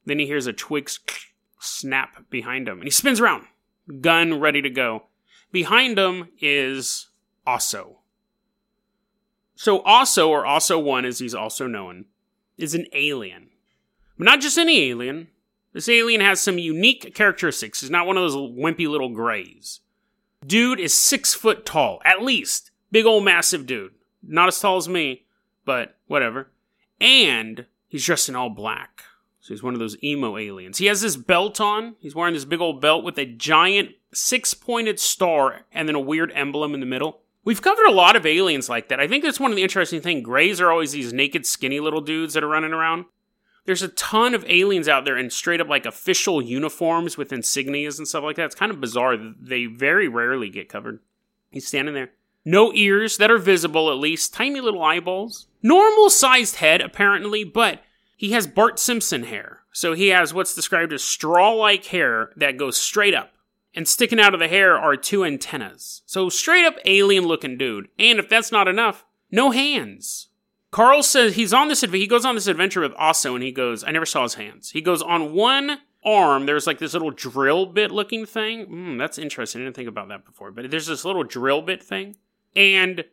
Then 0.05 0.17
he 0.17 0.27
hears 0.27 0.47
a 0.47 0.53
twig 0.53 0.89
snap 1.59 2.29
behind 2.29 2.69
him, 2.69 2.77
and 2.77 2.85
he 2.85 2.91
spins 2.91 3.19
around, 3.19 3.45
gun 3.99 4.39
ready 4.39 4.61
to 4.61 4.69
go. 4.69 5.07
Behind 5.51 5.99
him 5.99 6.29
is 6.39 7.09
Osso. 7.45 7.95
So 9.55 9.81
Osso, 9.81 10.29
or 10.29 10.45
Osso 10.45 10.81
1 10.81 11.03
as 11.03 11.19
he's 11.19 11.35
also 11.35 11.67
known, 11.67 12.05
is 12.57 12.73
an 12.73 12.85
alien. 12.93 13.49
But 14.17 14.23
not 14.23 14.41
just 14.41 14.57
any 14.57 14.89
alien, 14.89 15.27
this 15.73 15.89
alien 15.89 16.21
has 16.21 16.41
some 16.41 16.57
unique 16.57 17.13
characteristics. 17.13 17.81
He's 17.81 17.89
not 17.89 18.07
one 18.07 18.17
of 18.17 18.23
those 18.23 18.35
wimpy 18.35 18.87
little 18.87 19.09
grays. 19.09 19.81
Dude 20.45 20.79
is 20.79 20.93
six 20.93 21.33
foot 21.33 21.65
tall, 21.65 22.01
at 22.05 22.23
least. 22.23 22.71
Big 22.91 23.05
old 23.05 23.23
massive 23.23 23.65
dude. 23.65 23.93
Not 24.23 24.47
as 24.47 24.59
tall 24.59 24.77
as 24.77 24.89
me, 24.89 25.25
but 25.65 25.97
whatever. 26.07 26.49
And 26.99 27.65
he's 27.87 28.05
dressed 28.05 28.29
in 28.29 28.35
all 28.35 28.49
black. 28.49 29.03
So 29.41 29.53
he's 29.53 29.63
one 29.63 29.73
of 29.73 29.79
those 29.79 30.01
emo 30.03 30.37
aliens. 30.37 30.77
He 30.77 30.87
has 30.87 31.01
this 31.01 31.15
belt 31.15 31.61
on. 31.61 31.95
He's 31.99 32.15
wearing 32.15 32.33
this 32.33 32.45
big 32.45 32.61
old 32.61 32.81
belt 32.81 33.03
with 33.03 33.17
a 33.17 33.25
giant 33.25 33.91
six 34.13 34.53
pointed 34.53 34.99
star 34.99 35.61
and 35.71 35.87
then 35.87 35.95
a 35.95 35.99
weird 35.99 36.31
emblem 36.33 36.73
in 36.73 36.79
the 36.79 36.85
middle. 36.85 37.21
We've 37.43 37.61
covered 37.61 37.87
a 37.87 37.93
lot 37.93 38.15
of 38.15 38.25
aliens 38.25 38.69
like 38.69 38.89
that. 38.89 38.99
I 38.99 39.07
think 39.07 39.23
that's 39.23 39.39
one 39.39 39.51
of 39.51 39.55
the 39.55 39.63
interesting 39.63 40.01
things. 40.01 40.23
Grays 40.23 40.59
are 40.59 40.71
always 40.71 40.91
these 40.91 41.13
naked, 41.13 41.45
skinny 41.45 41.79
little 41.79 42.01
dudes 42.01 42.33
that 42.33 42.43
are 42.43 42.49
running 42.49 42.73
around. 42.73 43.05
There's 43.69 43.83
a 43.83 43.89
ton 43.89 44.33
of 44.33 44.43
aliens 44.47 44.87
out 44.87 45.05
there 45.05 45.15
in 45.15 45.29
straight 45.29 45.61
up 45.61 45.67
like 45.69 45.85
official 45.85 46.41
uniforms 46.41 47.17
with 47.17 47.29
insignias 47.29 47.99
and 47.99 48.07
stuff 48.07 48.23
like 48.23 48.35
that. 48.37 48.45
It's 48.45 48.55
kind 48.55 48.71
of 48.71 48.81
bizarre. 48.81 49.15
They 49.15 49.67
very 49.67 50.07
rarely 50.07 50.49
get 50.49 50.69
covered. 50.69 51.01
He's 51.51 51.67
standing 51.67 51.93
there. 51.93 52.09
No 52.43 52.73
ears 52.73 53.17
that 53.17 53.29
are 53.29 53.37
visible, 53.37 53.91
at 53.91 53.97
least. 53.97 54.33
Tiny 54.33 54.59
little 54.59 54.81
eyeballs. 54.81 55.45
Normal 55.61 56.09
sized 56.09 56.55
head, 56.55 56.81
apparently, 56.81 57.43
but 57.43 57.83
he 58.17 58.31
has 58.31 58.47
Bart 58.47 58.79
Simpson 58.79 59.25
hair. 59.25 59.59
So 59.71 59.93
he 59.93 60.07
has 60.07 60.33
what's 60.33 60.55
described 60.55 60.91
as 60.91 61.03
straw 61.03 61.51
like 61.51 61.85
hair 61.85 62.31
that 62.37 62.57
goes 62.57 62.75
straight 62.75 63.13
up. 63.13 63.33
And 63.75 63.87
sticking 63.87 64.19
out 64.19 64.33
of 64.33 64.39
the 64.39 64.47
hair 64.47 64.79
are 64.79 64.95
two 64.95 65.23
antennas. 65.23 66.01
So 66.07 66.27
straight 66.29 66.65
up 66.65 66.77
alien 66.85 67.27
looking 67.27 67.55
dude. 67.55 67.89
And 67.99 68.17
if 68.17 68.29
that's 68.29 68.51
not 68.51 68.67
enough, 68.67 69.05
no 69.29 69.51
hands. 69.51 70.28
Carl 70.71 71.01
says 71.01 71.35
he's 71.35 71.53
on 71.53 71.67
this. 71.67 71.81
He 71.81 72.07
goes 72.07 72.25
on 72.25 72.35
this 72.35 72.47
adventure 72.47 72.81
with 72.81 72.93
Osso, 72.93 73.33
and 73.33 73.43
he 73.43 73.51
goes. 73.51 73.83
I 73.83 73.91
never 73.91 74.05
saw 74.05 74.23
his 74.23 74.35
hands. 74.35 74.71
He 74.71 74.81
goes 74.81 75.01
on 75.01 75.33
one 75.33 75.79
arm. 76.05 76.45
There's 76.45 76.67
like 76.67 76.79
this 76.79 76.93
little 76.93 77.11
drill 77.11 77.65
bit 77.65 77.91
looking 77.91 78.25
thing. 78.25 78.67
Mm, 78.67 78.97
that's 78.97 79.17
interesting. 79.17 79.61
I 79.61 79.65
didn't 79.65 79.75
think 79.75 79.89
about 79.89 80.09
that 80.09 80.25
before. 80.25 80.51
But 80.51 80.69
there's 80.69 80.87
this 80.87 81.05
little 81.05 81.23
drill 81.23 81.61
bit 81.61 81.81
thing, 81.81 82.17
and 82.55 83.03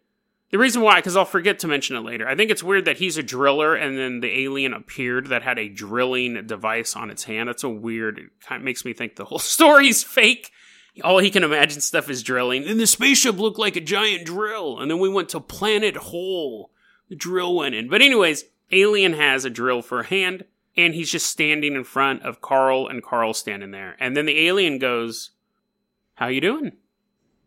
the 0.50 0.58
reason 0.58 0.82
why, 0.82 0.96
because 0.96 1.16
I'll 1.16 1.24
forget 1.24 1.58
to 1.60 1.68
mention 1.68 1.96
it 1.96 2.00
later. 2.00 2.28
I 2.28 2.36
think 2.36 2.50
it's 2.50 2.62
weird 2.62 2.84
that 2.84 2.98
he's 2.98 3.16
a 3.16 3.22
driller, 3.22 3.74
and 3.74 3.98
then 3.98 4.20
the 4.20 4.44
alien 4.44 4.74
appeared 4.74 5.28
that 5.28 5.42
had 5.42 5.58
a 5.58 5.68
drilling 5.68 6.46
device 6.46 6.94
on 6.94 7.10
its 7.10 7.24
hand. 7.24 7.48
That's 7.48 7.64
a 7.64 7.68
weird. 7.68 8.18
It 8.18 8.30
kind 8.40 8.60
of 8.60 8.64
makes 8.64 8.84
me 8.84 8.92
think 8.92 9.16
the 9.16 9.24
whole 9.24 9.38
story's 9.40 10.04
fake. 10.04 10.52
All 11.02 11.18
he 11.18 11.30
can 11.30 11.44
imagine 11.44 11.80
stuff 11.80 12.08
is 12.08 12.22
drilling. 12.22 12.64
And 12.64 12.80
the 12.80 12.86
spaceship 12.86 13.38
looked 13.38 13.58
like 13.58 13.76
a 13.76 13.82
giant 13.82 14.24
drill. 14.24 14.80
And 14.80 14.90
then 14.90 14.98
we 14.98 15.10
went 15.10 15.28
to 15.30 15.40
Planet 15.40 15.94
Hole 15.96 16.70
the 17.08 17.16
drill 17.16 17.54
went 17.54 17.74
in. 17.74 17.88
But 17.88 18.02
anyways, 18.02 18.44
Alien 18.72 19.12
has 19.12 19.44
a 19.44 19.50
drill 19.50 19.82
for 19.82 20.00
a 20.00 20.06
hand, 20.06 20.44
and 20.76 20.94
he's 20.94 21.10
just 21.10 21.28
standing 21.28 21.74
in 21.74 21.84
front 21.84 22.22
of 22.22 22.40
Carl, 22.40 22.88
and 22.88 23.02
Carl's 23.02 23.38
standing 23.38 23.70
there. 23.70 23.96
And 24.00 24.16
then 24.16 24.26
the 24.26 24.46
alien 24.46 24.78
goes, 24.78 25.30
"How 26.14 26.26
you 26.26 26.40
doing?" 26.40 26.72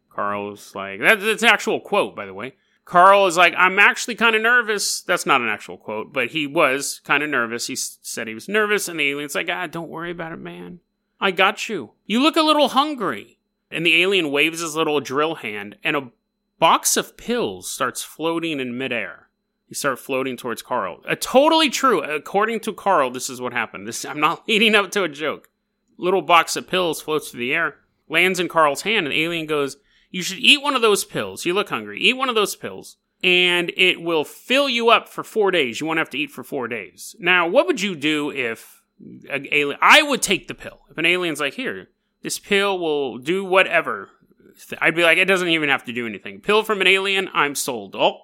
Carl's 0.10 0.74
like, 0.76 1.00
that, 1.02 1.20
"That's 1.20 1.44
an 1.44 1.50
actual 1.50 1.80
quote, 1.80 2.16
by 2.16 2.26
the 2.26 2.34
way." 2.34 2.56
Carl 2.86 3.28
is 3.28 3.38
like, 3.38 3.54
"I'm 3.56 3.78
actually 3.78 4.16
kind 4.16 4.36
of 4.36 4.42
nervous." 4.42 5.02
That's 5.02 5.26
not 5.26 5.42
an 5.42 5.50
actual 5.50 5.78
quote, 5.78 6.12
but 6.12 6.30
he 6.30 6.48
was 6.48 7.02
kind 7.04 7.22
of 7.22 7.30
nervous. 7.30 7.68
He 7.68 7.76
said 7.76 8.28
he 8.28 8.34
was 8.34 8.50
nervous, 8.50 8.88
and 8.88 9.00
the 9.00 9.10
alien's 9.10 9.36
like, 9.36 9.50
"Ah, 9.50 9.68
don't 9.68 9.90
worry 9.90 10.12
about 10.12 10.32
it, 10.32 10.40
man. 10.40 10.80
I 11.20 11.32
got 11.32 11.70
you. 11.70 11.92
You 12.06 12.22
look 12.22 12.36
a 12.36 12.42
little 12.42 12.70
hungry." 12.70 13.38
And 13.70 13.86
the 13.86 14.02
alien 14.02 14.32
waves 14.32 14.62
his 14.62 14.76
little 14.76 15.00
drill 15.00 15.36
hand, 15.36 15.78
and 15.84 15.96
a 15.96 16.12
box 16.58 16.98
of 16.98 17.18
pills 17.18 17.70
starts 17.70 18.02
floating 18.02 18.60
in 18.60 18.76
midair. 18.78 19.29
You 19.70 19.76
start 19.76 20.00
floating 20.00 20.36
towards 20.36 20.64
Carl. 20.64 21.02
Uh, 21.08 21.16
totally 21.20 21.70
true. 21.70 22.02
According 22.02 22.62
to 22.62 22.74
Carl, 22.74 23.12
this 23.12 23.30
is 23.30 23.40
what 23.40 23.54
happened. 23.54 23.88
This 23.88 24.04
I'm 24.04 24.20
not 24.20 24.44
leading 24.48 24.74
up 24.74 24.90
to 24.92 25.04
a 25.04 25.10
joke. 25.10 25.50
Little 25.98 26.24
box 26.24 26.56
of 26.56 26.68
pills 26.68 27.02
floats 27.02 27.30
through 27.30 27.42
the 27.42 27.54
air, 27.54 27.76
lands 28.08 28.40
in 28.40 28.48
Carl's 28.48 28.82
hand, 28.82 29.06
and 29.06 29.14
the 29.14 29.24
alien 29.24 29.46
goes, 29.46 29.78
"You 30.10 30.24
should 30.24 30.40
eat 30.40 30.64
one 30.64 30.76
of 30.76 30.82
those 30.82 31.06
pills. 31.06 31.46
You 31.46 31.54
look 31.54 31.70
hungry. 31.70 32.00
Eat 32.02 32.18
one 32.18 32.30
of 32.30 32.36
those 32.36 32.56
pills." 32.56 32.98
And 33.22 33.72
it 33.76 34.02
will 34.02 34.24
fill 34.24 34.70
you 34.70 34.90
up 34.90 35.10
for 35.10 35.24
four 35.24 35.52
days. 35.52 35.80
You 35.80 35.86
won't 35.86 36.00
have 36.00 36.10
to 36.12 36.18
eat 36.18 36.32
for 36.32 36.44
four 36.44 36.68
days. 36.70 37.16
Now, 37.20 37.48
what 37.48 37.68
would 37.68 37.82
you 37.82 37.94
do 37.96 38.32
if 38.32 38.82
an 39.30 39.46
alien? 39.52 39.78
I 39.82 40.02
would 40.02 40.22
take 40.22 40.48
the 40.48 40.56
pill. 40.56 40.80
If 40.90 40.98
an 40.98 41.06
alien's 41.06 41.42
like, 41.42 41.56
"Here, 41.56 41.90
this 42.24 42.40
pill 42.40 42.80
will 42.80 43.20
do 43.20 43.46
whatever," 43.46 44.10
I'd 44.82 44.96
be 44.96 45.04
like, 45.04 45.20
"It 45.20 45.26
doesn't 45.26 45.50
even 45.50 45.70
have 45.70 45.84
to 45.86 45.94
do 45.94 46.08
anything." 46.08 46.40
Pill 46.40 46.64
from 46.64 46.82
an 46.82 46.88
alien, 46.88 47.30
I'm 47.34 47.54
sold. 47.54 47.96
Oh, 47.96 48.22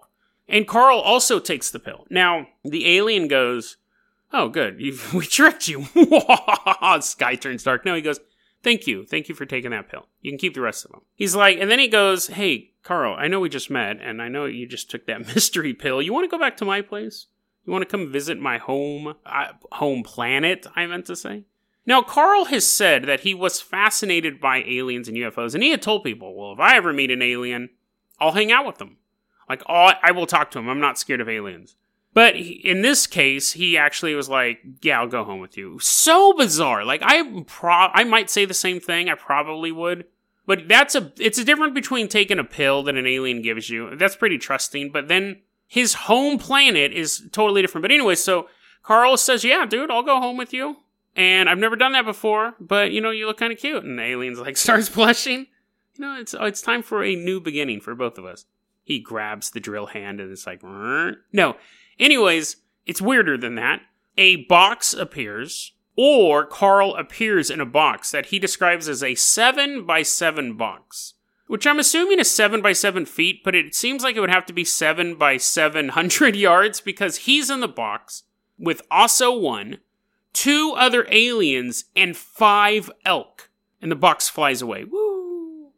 and 0.48 0.68
Carl 0.68 1.00
also 1.00 1.40
takes 1.40 1.72
the 1.72 1.80
pill. 1.80 2.06
Now, 2.10 2.48
the 2.64 2.88
alien 2.96 3.28
goes, 3.28 3.78
Oh, 4.32 4.50
good. 4.50 4.76
You've, 4.80 5.14
we 5.14 5.26
tricked 5.26 5.68
you. 5.68 5.86
Sky 7.02 7.36
turns 7.36 7.64
dark. 7.64 7.86
No, 7.86 7.96
he 7.96 8.02
goes, 8.02 8.20
Thank 8.64 8.88
you. 8.88 9.06
Thank 9.06 9.30
you 9.30 9.36
for 9.36 9.46
taking 9.46 9.72
that 9.72 9.90
pill. 9.90 10.08
You 10.22 10.32
can 10.32 10.40
keep 10.40 10.56
the 10.56 10.62
rest 10.62 10.86
of 10.86 10.92
them. 10.92 11.02
He's 11.14 11.36
like, 11.36 11.60
and 11.60 11.70
then 11.70 11.80
he 11.80 11.88
goes, 11.88 12.28
Hey, 12.28 12.72
Carl, 12.84 13.16
I 13.18 13.28
know 13.28 13.40
we 13.40 13.50
just 13.50 13.70
met, 13.70 14.00
and 14.02 14.22
I 14.22 14.28
know 14.28 14.46
you 14.46 14.68
just 14.68 14.90
took 14.90 15.06
that 15.06 15.26
mystery 15.36 15.74
pill. 15.74 16.02
You 16.02 16.14
want 16.14 16.24
to 16.30 16.36
go 16.36 16.40
back 16.40 16.58
to 16.58 16.66
my 16.66 16.82
place? 16.82 17.28
You 17.66 17.72
want 17.72 17.84
to 17.84 17.90
come 17.90 18.12
visit 18.12 18.40
my 18.40 18.58
home, 18.58 19.16
uh, 19.26 19.48
home 19.72 20.04
planet, 20.04 20.68
I 20.76 20.86
meant 20.86 21.06
to 21.08 21.16
say? 21.16 21.46
Now, 21.88 22.02
Carl 22.02 22.46
has 22.46 22.66
said 22.66 23.06
that 23.06 23.22
he 23.22 23.34
was 23.34 23.62
fascinated 23.62 24.40
by 24.40 24.64
aliens 24.64 25.08
and 25.08 25.18
UFOs, 25.18 25.54
and 25.54 25.64
he 25.64 25.70
had 25.70 25.82
told 25.82 26.04
people, 26.04 26.36
well, 26.36 26.54
if 26.54 26.60
I 26.60 26.76
ever 26.76 26.94
meet 26.94 27.12
an 27.12 27.22
alien, 27.22 27.70
I'll 28.20 28.32
hang 28.32 28.52
out 28.52 28.66
with 28.66 28.78
them. 28.78 28.98
Like, 29.48 29.64
oh, 29.70 29.92
I 30.02 30.12
will 30.12 30.26
talk 30.26 30.52
to 30.52 30.60
him. 30.60 30.70
I'm 30.70 30.80
not 30.80 30.98
scared 30.98 31.22
of 31.22 31.30
aliens. 31.30 31.76
But 32.16 32.38
in 32.38 32.82
this 32.82 33.08
case, 33.08 33.52
he 33.52 33.78
actually 33.78 34.16
was 34.16 34.30
like, 34.30 34.62
"Yeah, 34.82 35.02
I'll 35.02 35.08
go 35.08 35.26
home 35.26 35.42
with 35.42 35.58
you." 35.58 35.80
So 35.80 36.32
bizarre. 36.32 36.86
Like 36.86 37.02
I 37.04 37.44
pro- 37.46 37.92
I 37.94 38.06
might 38.06 38.30
say 38.30 38.46
the 38.46 38.54
same 38.54 38.80
thing. 38.80 39.10
I 39.10 39.16
probably 39.16 39.70
would. 39.72 40.06
But 40.46 40.70
that's 40.70 40.96
a 40.96 41.12
it's 41.20 41.38
a 41.38 41.44
difference 41.44 41.74
between 41.74 42.08
taking 42.08 42.40
a 42.40 42.46
pill 42.46 42.84
that 42.84 42.96
an 42.96 43.06
alien 43.06 43.42
gives 43.42 43.70
you. 43.70 43.98
That's 43.98 44.16
pretty 44.16 44.38
trusting, 44.38 44.94
but 44.94 45.10
then 45.10 45.42
his 45.68 45.94
home 45.94 46.38
planet 46.38 46.94
is 46.94 47.28
totally 47.34 47.62
different. 47.62 47.82
But 47.82 47.92
anyway, 47.92 48.16
so 48.16 48.48
Carl 48.82 49.18
says, 49.18 49.44
"Yeah, 49.44 49.66
dude, 49.66 49.92
I'll 49.92 50.02
go 50.02 50.22
home 50.22 50.38
with 50.38 50.54
you." 50.54 50.78
And 51.18 51.50
I've 51.50 51.58
never 51.58 51.76
done 51.76 51.94
that 51.94 52.06
before, 52.06 52.56
but 52.62 52.92
you 52.92 53.02
know, 53.02 53.12
you 53.12 53.26
look 53.26 53.38
kind 53.38 53.52
of 53.52 53.60
cute. 53.60 53.84
And 53.84 54.00
the 54.00 54.04
alien's 54.04 54.40
like 54.40 54.56
starts 54.66 54.88
blushing. 54.88 55.48
You 55.96 56.02
know, 56.06 56.18
it's 56.18 56.34
it's 56.34 56.62
time 56.62 56.82
for 56.82 57.04
a 57.04 57.14
new 57.14 57.42
beginning 57.42 57.82
for 57.82 57.94
both 57.94 58.18
of 58.18 58.24
us. 58.24 58.46
He 58.86 59.00
grabs 59.00 59.50
the 59.50 59.60
drill 59.60 59.88
hand 59.88 60.22
and 60.22 60.32
it's 60.32 60.48
like, 60.48 60.64
no. 60.64 61.58
Anyways, 62.00 62.58
it's 62.86 63.02
weirder 63.02 63.38
than 63.38 63.56
that. 63.56 63.82
A 64.18 64.46
box 64.46 64.94
appears, 64.94 65.74
or 65.98 66.46
Carl 66.46 66.96
appears 66.96 67.50
in 67.50 67.60
a 67.60 67.66
box 67.66 68.12
that 68.12 68.28
he 68.28 68.40
describes 68.40 68.88
as 68.88 69.04
a 69.04 69.16
seven 69.16 69.86
by 69.86 70.04
seven 70.04 70.56
box 70.56 71.16
which 71.48 71.68
I'm 71.68 71.80
assuming 71.80 72.20
is 72.20 72.30
seven 72.30 72.62
by 72.62 72.74
seven 72.74 73.06
feet, 73.06 73.44
but 73.44 73.56
it 73.56 73.76
seems 73.76 74.04
like 74.04 74.16
it 74.16 74.20
would 74.20 74.30
have 74.30 74.46
to 74.48 74.54
be 74.54 74.66
seven 74.66 75.16
by 75.16 75.38
seven 75.38 75.90
hundred 75.90 76.36
yards 76.36 76.82
because 76.82 77.18
he's 77.18 77.50
in 77.50 77.60
the 77.60 77.68
box 77.68 78.24
with 78.58 78.88
Osso 78.90 79.40
one, 79.40 79.80
two 80.34 80.74
other 80.76 81.06
aliens, 81.12 81.86
and 81.96 82.18
five 82.18 82.90
elk. 83.06 83.50
And 83.82 83.92
the 83.92 83.96
box 83.96 84.28
flies 84.28 84.62
away. 84.62 84.84
Woo! 84.86 85.05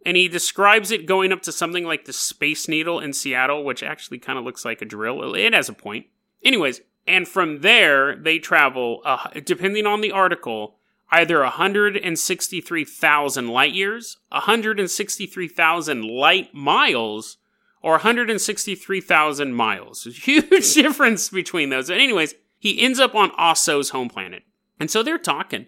And 0.08 0.16
he 0.16 0.30
describes 0.30 0.90
it 0.90 1.06
going 1.06 1.34
up 1.34 1.42
to 1.42 1.52
something 1.52 1.84
like 1.84 2.06
the 2.06 2.14
Space 2.14 2.70
Needle 2.70 3.02
in 3.02 3.12
Seattle, 3.12 3.66
which 3.66 3.84
actually 3.84 4.20
kind 4.20 4.40
of 4.40 4.46
looks 4.46 4.64
like 4.64 4.82
a 4.82 4.86
drill. 4.86 5.34
It 5.34 5.54
has 5.54 5.68
a 5.68 5.74
point. 5.74 6.06
Anyways, 6.42 6.80
and 7.06 7.28
from 7.28 7.60
there, 7.60 8.16
they 8.16 8.40
travel, 8.40 9.02
uh, 9.04 9.28
depending 9.44 9.86
on 9.86 10.00
the 10.00 10.14
article, 10.14 10.78
either 11.12 11.42
163,000 11.42 13.50
light 13.50 13.74
years, 13.74 14.16
163,000 14.30 16.04
light 16.04 16.54
miles, 16.54 17.36
or 17.82 17.92
163,000 17.92 19.54
miles. 19.54 20.04
Huge 20.24 20.74
difference 20.74 21.28
between 21.28 21.70
those. 21.70 21.90
And 21.90 22.00
anyways, 22.00 22.34
he 22.58 22.80
ends 22.80 23.02
up 23.02 23.14
on 23.14 23.32
Osso's 23.32 23.90
home 23.90 24.08
planet. 24.08 24.44
And 24.80 24.90
so 24.90 25.04
they're 25.04 25.18
talking. 25.18 25.66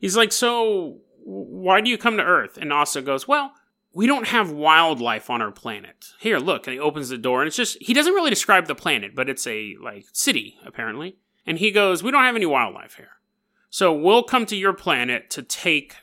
He's 0.00 0.16
like, 0.16 0.32
So 0.32 1.00
why 1.24 1.82
do 1.82 1.90
you 1.90 1.98
come 1.98 2.16
to 2.16 2.24
Earth? 2.24 2.56
And 2.56 2.70
Osso 2.70 3.04
goes, 3.04 3.28
Well, 3.28 3.52
we 3.92 4.06
don't 4.06 4.28
have 4.28 4.50
wildlife 4.50 5.28
on 5.28 5.42
our 5.42 5.50
planet. 5.50 6.12
Here, 6.18 6.38
look. 6.38 6.66
And 6.66 6.74
he 6.74 6.80
opens 6.80 7.08
the 7.10 7.18
door, 7.18 7.42
and 7.42 7.46
it's 7.46 7.56
just, 7.56 7.76
he 7.80 7.94
doesn't 7.94 8.14
really 8.14 8.30
describe 8.30 8.66
the 8.66 8.74
planet, 8.74 9.14
but 9.14 9.28
it's 9.28 9.46
a, 9.46 9.76
like, 9.82 10.06
city, 10.12 10.58
apparently. 10.64 11.16
And 11.46 11.58
he 11.58 11.70
goes, 11.70 12.02
We 12.02 12.10
don't 12.10 12.24
have 12.24 12.36
any 12.36 12.46
wildlife 12.46 12.94
here. 12.94 13.10
So 13.70 13.92
we'll 13.92 14.22
come 14.22 14.46
to 14.46 14.56
your 14.56 14.72
planet 14.72 15.30
to 15.30 15.42
take 15.42 15.96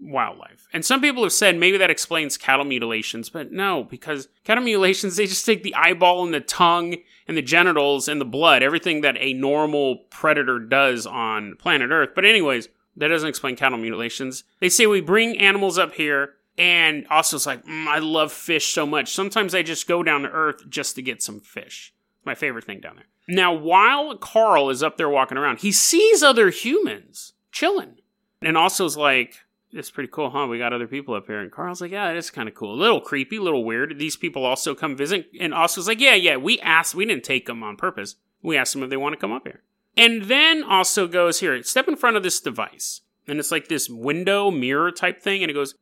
wildlife. 0.00 0.68
And 0.72 0.84
some 0.84 1.00
people 1.00 1.22
have 1.22 1.32
said 1.32 1.56
maybe 1.56 1.78
that 1.78 1.90
explains 1.90 2.36
cattle 2.36 2.64
mutilations, 2.64 3.30
but 3.30 3.50
no, 3.50 3.84
because 3.84 4.28
cattle 4.44 4.62
mutilations, 4.62 5.16
they 5.16 5.26
just 5.26 5.46
take 5.46 5.62
the 5.62 5.74
eyeball 5.74 6.24
and 6.24 6.32
the 6.34 6.40
tongue 6.40 6.96
and 7.26 7.36
the 7.36 7.42
genitals 7.42 8.08
and 8.08 8.20
the 8.20 8.26
blood, 8.26 8.62
everything 8.62 9.00
that 9.02 9.16
a 9.18 9.32
normal 9.32 9.96
predator 10.10 10.58
does 10.58 11.06
on 11.06 11.56
planet 11.56 11.90
Earth. 11.90 12.10
But, 12.14 12.24
anyways, 12.24 12.68
that 12.96 13.08
doesn't 13.08 13.28
explain 13.28 13.56
cattle 13.56 13.78
mutilations. 13.78 14.44
They 14.60 14.68
say 14.68 14.86
we 14.86 15.00
bring 15.00 15.38
animals 15.38 15.78
up 15.78 15.94
here. 15.94 16.34
And 16.58 17.08
Osso, 17.08 17.34
it's 17.34 17.46
like, 17.46 17.64
mm, 17.64 17.86
I 17.86 18.00
love 18.00 18.32
fish 18.32 18.74
so 18.74 18.84
much. 18.84 19.14
Sometimes 19.14 19.54
I 19.54 19.62
just 19.62 19.86
go 19.86 20.02
down 20.02 20.22
to 20.22 20.28
Earth 20.28 20.68
just 20.68 20.96
to 20.96 21.02
get 21.02 21.22
some 21.22 21.40
fish. 21.40 21.94
My 22.24 22.34
favorite 22.34 22.64
thing 22.64 22.80
down 22.80 22.96
there. 22.96 23.06
Now, 23.28 23.52
while 23.52 24.16
Carl 24.16 24.68
is 24.68 24.82
up 24.82 24.96
there 24.96 25.08
walking 25.08 25.38
around, 25.38 25.60
he 25.60 25.70
sees 25.70 26.22
other 26.22 26.50
humans 26.50 27.34
chilling. 27.52 27.98
And 28.42 28.56
Osso 28.56 28.84
is 28.86 28.96
like, 28.96 29.36
it's 29.70 29.90
pretty 29.90 30.10
cool, 30.12 30.30
huh? 30.30 30.46
We 30.46 30.58
got 30.58 30.72
other 30.72 30.86
people 30.86 31.14
up 31.14 31.26
here. 31.26 31.40
And 31.40 31.52
Carl's 31.52 31.80
like, 31.80 31.92
yeah, 31.92 32.10
it's 32.10 32.30
kind 32.30 32.48
of 32.48 32.54
cool. 32.54 32.74
A 32.74 32.80
little 32.80 33.00
creepy, 33.00 33.36
a 33.36 33.42
little 33.42 33.64
weird. 33.64 33.98
These 33.98 34.16
people 34.16 34.44
also 34.44 34.74
come 34.74 34.96
visit. 34.96 35.30
And 35.38 35.52
Osso 35.52 35.78
is 35.78 35.86
like, 35.86 36.00
yeah, 36.00 36.14
yeah, 36.14 36.36
we 36.36 36.58
asked, 36.60 36.94
we 36.94 37.04
didn't 37.04 37.24
take 37.24 37.46
them 37.46 37.62
on 37.62 37.76
purpose. 37.76 38.16
We 38.42 38.56
asked 38.56 38.72
them 38.72 38.82
if 38.82 38.90
they 38.90 38.96
want 38.96 39.12
to 39.14 39.20
come 39.20 39.32
up 39.32 39.46
here. 39.46 39.62
And 39.96 40.24
then 40.24 40.62
Osso 40.64 41.10
goes, 41.10 41.40
here, 41.40 41.62
step 41.62 41.86
in 41.86 41.96
front 41.96 42.16
of 42.16 42.22
this 42.22 42.40
device. 42.40 43.02
And 43.28 43.38
it's 43.38 43.52
like 43.52 43.68
this 43.68 43.88
window 43.88 44.50
mirror 44.50 44.90
type 44.90 45.22
thing. 45.22 45.42
And 45.42 45.50
it 45.50 45.54
goes, 45.54 45.74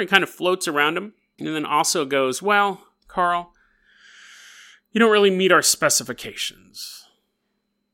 and 0.00 0.10
kind 0.10 0.24
of 0.24 0.30
floats 0.30 0.66
around 0.66 0.96
him. 0.96 1.14
And 1.38 1.54
then 1.54 1.64
Osso 1.64 2.08
goes, 2.08 2.42
well, 2.42 2.82
Carl, 3.08 3.52
you 4.92 4.98
don't 4.98 5.12
really 5.12 5.30
meet 5.30 5.52
our 5.52 5.62
specifications. 5.62 7.06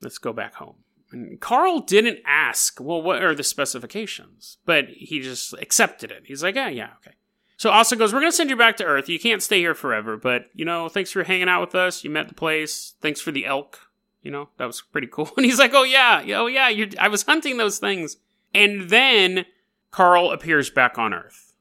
Let's 0.00 0.18
go 0.18 0.32
back 0.32 0.54
home. 0.54 0.76
And 1.12 1.40
Carl 1.40 1.80
didn't 1.80 2.18
ask, 2.26 2.80
well, 2.80 3.00
what 3.00 3.22
are 3.22 3.34
the 3.34 3.44
specifications? 3.44 4.58
But 4.66 4.88
he 4.88 5.20
just 5.20 5.52
accepted 5.54 6.10
it. 6.10 6.24
He's 6.24 6.42
like, 6.42 6.56
yeah, 6.56 6.68
yeah, 6.68 6.90
okay. 6.98 7.16
So 7.56 7.70
Osso 7.70 7.96
goes, 7.96 8.12
we're 8.12 8.20
to 8.20 8.32
send 8.32 8.50
you 8.50 8.56
back 8.56 8.76
to 8.78 8.84
Earth. 8.84 9.08
You 9.08 9.18
can't 9.18 9.42
stay 9.42 9.60
here 9.60 9.74
forever, 9.74 10.16
but, 10.16 10.46
you 10.52 10.64
know, 10.64 10.88
thanks 10.88 11.10
for 11.10 11.22
hanging 11.22 11.48
out 11.48 11.60
with 11.60 11.74
us. 11.74 12.04
You 12.04 12.10
met 12.10 12.28
the 12.28 12.34
place. 12.34 12.94
Thanks 13.00 13.20
for 13.20 13.30
the 13.30 13.46
elk. 13.46 13.78
You 14.26 14.32
know, 14.32 14.48
that 14.56 14.66
was 14.66 14.82
pretty 14.82 15.06
cool. 15.06 15.30
And 15.36 15.46
he's 15.46 15.60
like, 15.60 15.72
oh, 15.72 15.84
yeah, 15.84 16.20
oh, 16.34 16.48
yeah, 16.48 16.68
I 16.98 17.06
was 17.06 17.22
hunting 17.22 17.58
those 17.58 17.78
things. 17.78 18.16
And 18.52 18.90
then 18.90 19.46
Carl 19.92 20.32
appears 20.32 20.68
back 20.68 20.98
on 20.98 21.14
Earth. 21.14 21.54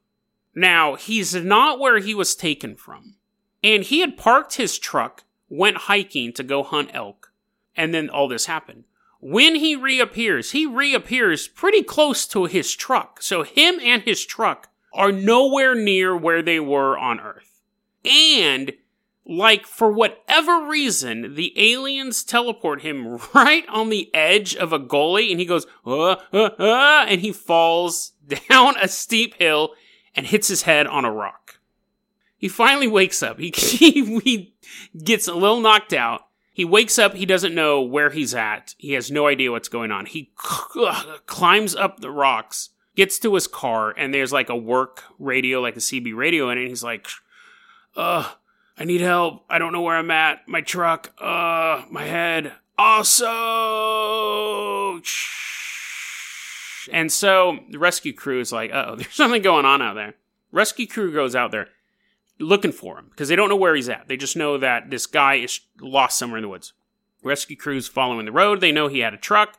Now, 0.52 0.96
he's 0.96 1.32
not 1.32 1.78
where 1.78 2.00
he 2.00 2.12
was 2.12 2.34
taken 2.34 2.74
from. 2.74 3.14
And 3.62 3.84
he 3.84 4.00
had 4.00 4.16
parked 4.16 4.56
his 4.56 4.80
truck 4.80 5.22
went 5.48 5.76
hiking 5.76 6.32
to 6.32 6.42
go 6.42 6.64
hunt 6.64 6.90
elk, 6.92 7.30
and 7.76 7.94
then 7.94 8.10
all 8.10 8.26
this 8.26 8.46
happened. 8.46 8.82
When 9.20 9.54
he 9.54 9.76
reappears, 9.76 10.50
he 10.50 10.66
reappears 10.66 11.46
pretty 11.46 11.84
close 11.84 12.26
to 12.26 12.46
his 12.46 12.74
truck. 12.74 13.22
So 13.22 13.44
him 13.44 13.78
and 13.80 14.02
his 14.02 14.26
truck 14.26 14.70
are 14.92 15.12
nowhere 15.12 15.76
near 15.76 16.16
where 16.16 16.42
they 16.42 16.58
were 16.58 16.98
on 16.98 17.20
Earth. 17.20 17.62
And 18.04 18.72
like 19.28 19.66
for 19.66 19.90
whatever 19.90 20.66
reason, 20.66 21.34
the 21.34 21.52
aliens 21.56 22.22
teleport 22.22 22.82
him 22.82 23.18
right 23.34 23.64
on 23.68 23.88
the 23.88 24.14
edge 24.14 24.54
of 24.54 24.72
a 24.72 24.78
gully 24.78 25.30
and 25.30 25.40
he 25.40 25.46
goes, 25.46 25.66
uh, 25.84 26.16
uh, 26.32 26.50
uh, 26.58 27.06
and 27.08 27.20
he 27.20 27.32
falls 27.32 28.12
down 28.48 28.74
a 28.80 28.88
steep 28.88 29.34
hill 29.34 29.70
and 30.14 30.26
hits 30.26 30.48
his 30.48 30.62
head 30.62 30.86
on 30.86 31.04
a 31.04 31.12
rock. 31.12 31.58
He 32.38 32.48
finally 32.48 32.88
wakes 32.88 33.22
up. 33.22 33.38
He, 33.38 33.52
he, 33.56 34.18
he 34.20 34.54
gets 35.02 35.26
a 35.26 35.34
little 35.34 35.60
knocked 35.60 35.92
out. 35.92 36.22
He 36.52 36.64
wakes 36.64 36.98
up. 36.98 37.14
He 37.14 37.26
doesn't 37.26 37.54
know 37.54 37.82
where 37.82 38.10
he's 38.10 38.34
at. 38.34 38.74
He 38.78 38.92
has 38.92 39.10
no 39.10 39.26
idea 39.26 39.52
what's 39.52 39.68
going 39.68 39.90
on. 39.90 40.06
He 40.06 40.32
climbs 40.36 41.76
up 41.76 42.00
the 42.00 42.10
rocks, 42.10 42.70
gets 42.94 43.18
to 43.18 43.34
his 43.34 43.46
car, 43.46 43.90
and 43.90 44.14
there's 44.14 44.32
like 44.32 44.48
a 44.48 44.56
work 44.56 45.02
radio, 45.18 45.60
like 45.60 45.76
a 45.76 45.80
CB 45.80 46.14
radio 46.16 46.48
in 46.48 46.56
it. 46.56 46.68
he's 46.68 46.82
like, 46.82 47.08
uh, 47.94 48.32
I 48.78 48.84
need 48.84 49.00
help. 49.00 49.44
I 49.48 49.58
don't 49.58 49.72
know 49.72 49.80
where 49.80 49.96
I'm 49.96 50.10
at. 50.10 50.46
My 50.46 50.60
truck, 50.60 51.14
uh, 51.18 51.84
my 51.90 52.04
head. 52.04 52.52
Also, 52.78 53.24
and 56.92 57.10
so 57.10 57.58
the 57.70 57.78
rescue 57.78 58.12
crew 58.12 58.40
is 58.40 58.52
like, 58.52 58.70
oh, 58.72 58.96
there's 58.98 59.14
something 59.14 59.42
going 59.42 59.64
on 59.64 59.80
out 59.82 59.94
there. 59.94 60.14
Rescue 60.52 60.86
crew 60.86 61.12
goes 61.12 61.34
out 61.34 61.50
there 61.50 61.68
looking 62.38 62.72
for 62.72 62.98
him 62.98 63.06
because 63.10 63.28
they 63.28 63.36
don't 63.36 63.48
know 63.48 63.56
where 63.56 63.74
he's 63.74 63.88
at. 63.88 64.08
They 64.08 64.16
just 64.16 64.36
know 64.36 64.58
that 64.58 64.90
this 64.90 65.06
guy 65.06 65.36
is 65.36 65.60
lost 65.80 66.18
somewhere 66.18 66.38
in 66.38 66.42
the 66.42 66.48
woods. 66.48 66.74
Rescue 67.22 67.56
crews 67.56 67.88
following 67.88 68.26
the 68.26 68.32
road. 68.32 68.60
They 68.60 68.72
know 68.72 68.88
he 68.88 69.00
had 69.00 69.14
a 69.14 69.18
truck. 69.18 69.58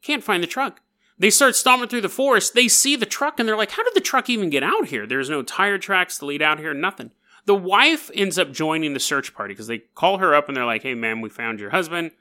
Can't 0.00 0.24
find 0.24 0.42
the 0.42 0.48
truck. 0.48 0.80
They 1.18 1.30
start 1.30 1.54
stomping 1.54 1.88
through 1.88 2.00
the 2.00 2.08
forest. 2.08 2.54
They 2.54 2.68
see 2.68 2.96
the 2.96 3.06
truck 3.06 3.38
and 3.38 3.48
they're 3.48 3.56
like, 3.56 3.72
how 3.72 3.84
did 3.84 3.94
the 3.94 4.00
truck 4.00 4.30
even 4.30 4.50
get 4.50 4.62
out 4.62 4.88
here? 4.88 5.06
There's 5.06 5.30
no 5.30 5.42
tire 5.42 5.78
tracks 5.78 6.18
to 6.18 6.26
lead 6.26 6.42
out 6.42 6.58
here, 6.58 6.72
nothing. 6.72 7.10
The 7.44 7.54
wife 7.54 8.10
ends 8.14 8.38
up 8.38 8.52
joining 8.52 8.94
the 8.94 9.00
search 9.00 9.34
party 9.34 9.54
because 9.54 9.66
they 9.66 9.78
call 9.78 10.18
her 10.18 10.34
up 10.34 10.48
and 10.48 10.56
they're 10.56 10.64
like, 10.64 10.82
hey, 10.82 10.94
ma'am, 10.94 11.20
we 11.20 11.28
found 11.28 11.58
your 11.58 11.70
husband. 11.70 12.12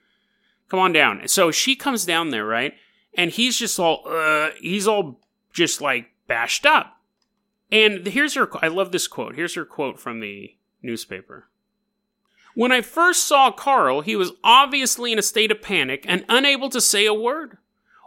Come 0.69 0.79
on 0.79 0.93
down. 0.93 1.27
So 1.27 1.51
she 1.51 1.75
comes 1.75 2.05
down 2.05 2.29
there, 2.29 2.45
right? 2.45 2.73
And 3.13 3.29
he's 3.29 3.57
just 3.57 3.79
all, 3.79 4.03
uh, 4.07 4.51
he's 4.59 4.87
all 4.87 5.19
just 5.53 5.81
like 5.81 6.11
bashed 6.27 6.65
up. 6.65 6.97
And 7.71 8.05
here's 8.07 8.33
her, 8.33 8.49
I 8.63 8.67
love 8.67 8.91
this 8.91 9.07
quote. 9.07 9.35
Here's 9.35 9.55
her 9.55 9.65
quote 9.65 9.99
from 9.99 10.19
the 10.19 10.55
newspaper. 10.81 11.47
When 12.53 12.71
I 12.71 12.81
first 12.81 13.25
saw 13.25 13.51
Carl, 13.51 14.01
he 14.01 14.15
was 14.15 14.31
obviously 14.43 15.11
in 15.11 15.19
a 15.19 15.23
state 15.23 15.51
of 15.51 15.61
panic 15.61 16.03
and 16.07 16.25
unable 16.27 16.69
to 16.69 16.81
say 16.81 17.05
a 17.05 17.13
word. 17.13 17.57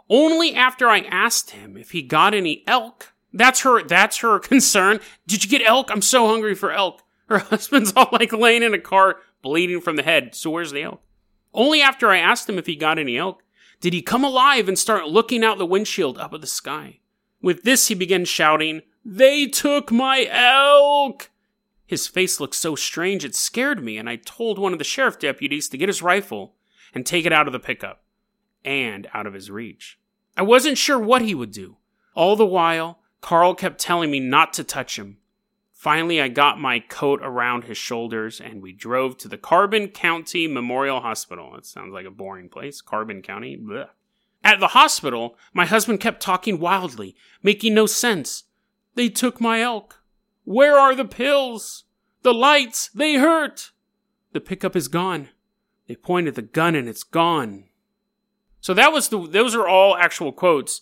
Only 0.09 0.53
after 0.53 0.87
I 0.87 0.99
asked 0.99 1.51
him 1.51 1.77
if 1.77 1.91
he 1.91 2.03
got 2.03 2.35
any 2.35 2.63
elk. 2.67 3.13
That's 3.33 3.61
her, 3.61 3.83
that's 3.83 4.17
her 4.17 4.39
concern. 4.39 4.99
Did 5.25 5.43
you 5.43 5.49
get 5.49 5.67
elk? 5.67 5.89
I'm 5.91 6.01
so 6.01 6.27
hungry 6.27 6.53
for 6.53 6.71
elk. 6.71 7.01
Her 7.29 7.39
husband's 7.39 7.93
all 7.95 8.09
like 8.11 8.31
laying 8.31 8.63
in 8.63 8.73
a 8.73 8.79
car, 8.79 9.17
bleeding 9.41 9.81
from 9.81 9.95
the 9.95 10.03
head. 10.03 10.35
So 10.35 10.51
where's 10.51 10.71
the 10.71 10.83
elk? 10.83 11.01
Only 11.53 11.81
after 11.81 12.09
I 12.09 12.17
asked 12.17 12.49
him 12.49 12.57
if 12.57 12.67
he 12.67 12.75
got 12.75 12.99
any 12.99 13.17
elk 13.17 13.41
did 13.81 13.93
he 13.93 14.01
come 14.01 14.23
alive 14.23 14.67
and 14.67 14.79
start 14.79 15.07
looking 15.07 15.43
out 15.43 15.57
the 15.57 15.65
windshield 15.65 16.17
up 16.17 16.33
at 16.33 16.41
the 16.41 16.47
sky. 16.47 16.99
With 17.41 17.63
this, 17.63 17.87
he 17.87 17.95
began 17.95 18.25
shouting, 18.25 18.81
they 19.03 19.45
took 19.47 19.91
my 19.91 20.27
elk! 20.31 21.29
His 21.85 22.07
face 22.07 22.39
looked 22.39 22.55
so 22.55 22.75
strange 22.75 23.23
it 23.23 23.35
scared 23.35 23.83
me, 23.83 23.97
and 23.97 24.09
I 24.09 24.15
told 24.15 24.57
one 24.57 24.73
of 24.73 24.79
the 24.79 24.85
sheriff 24.85 25.19
deputies 25.19 25.69
to 25.69 25.77
get 25.77 25.89
his 25.89 26.01
rifle 26.01 26.55
and 26.93 27.05
take 27.05 27.25
it 27.25 27.33
out 27.33 27.47
of 27.47 27.53
the 27.53 27.59
pickup 27.59 28.03
and 28.63 29.07
out 29.13 29.27
of 29.27 29.33
his 29.33 29.51
reach. 29.51 29.99
I 30.35 30.41
wasn't 30.41 30.77
sure 30.77 30.97
what 30.97 31.21
he 31.21 31.35
would 31.35 31.51
do. 31.51 31.77
All 32.15 32.35
the 32.35 32.45
while, 32.45 32.99
Carl 33.21 33.53
kept 33.53 33.79
telling 33.79 34.09
me 34.09 34.19
not 34.19 34.53
to 34.53 34.63
touch 34.63 34.97
him. 34.97 35.17
Finally, 35.85 36.19
I 36.19 36.29
got 36.29 36.59
my 36.59 36.79
coat 36.79 37.19
around 37.21 37.65
his 37.65 37.77
shoulders 37.77 38.41
and 38.41 38.59
we 38.59 38.73
drove 38.73 39.19
to 39.19 39.27
the 39.27 39.37
Carbon 39.37 39.89
County 39.89 40.47
Memorial 40.47 40.99
Hospital. 41.01 41.51
That 41.53 41.63
sounds 41.63 41.93
like 41.93 42.07
a 42.07 42.09
boring 42.09 42.49
place. 42.49 42.81
Carbon 42.81 43.21
County. 43.21 43.55
Blech. 43.55 43.89
At 44.43 44.59
the 44.59 44.69
hospital, 44.69 45.37
my 45.53 45.67
husband 45.67 45.99
kept 45.99 46.23
talking 46.23 46.59
wildly, 46.59 47.15
making 47.43 47.75
no 47.75 47.85
sense. 47.85 48.45
They 48.95 49.09
took 49.09 49.39
my 49.39 49.61
elk. 49.61 50.01
Where 50.43 50.75
are 50.75 50.95
the 50.95 51.05
pills? 51.05 51.83
The 52.23 52.33
lights, 52.33 52.89
they 52.89 53.17
hurt. 53.17 53.69
The 54.31 54.41
pickup 54.41 54.75
is 54.75 54.87
gone. 54.87 55.29
They 55.87 55.95
pointed 55.95 56.33
the 56.33 56.41
gun 56.41 56.73
and 56.73 56.89
it's 56.89 57.03
gone. 57.03 57.65
So 58.59 58.73
that 58.73 58.91
was 58.91 59.09
the 59.09 59.27
those 59.27 59.53
are 59.53 59.67
all 59.67 59.95
actual 59.95 60.31
quotes 60.31 60.81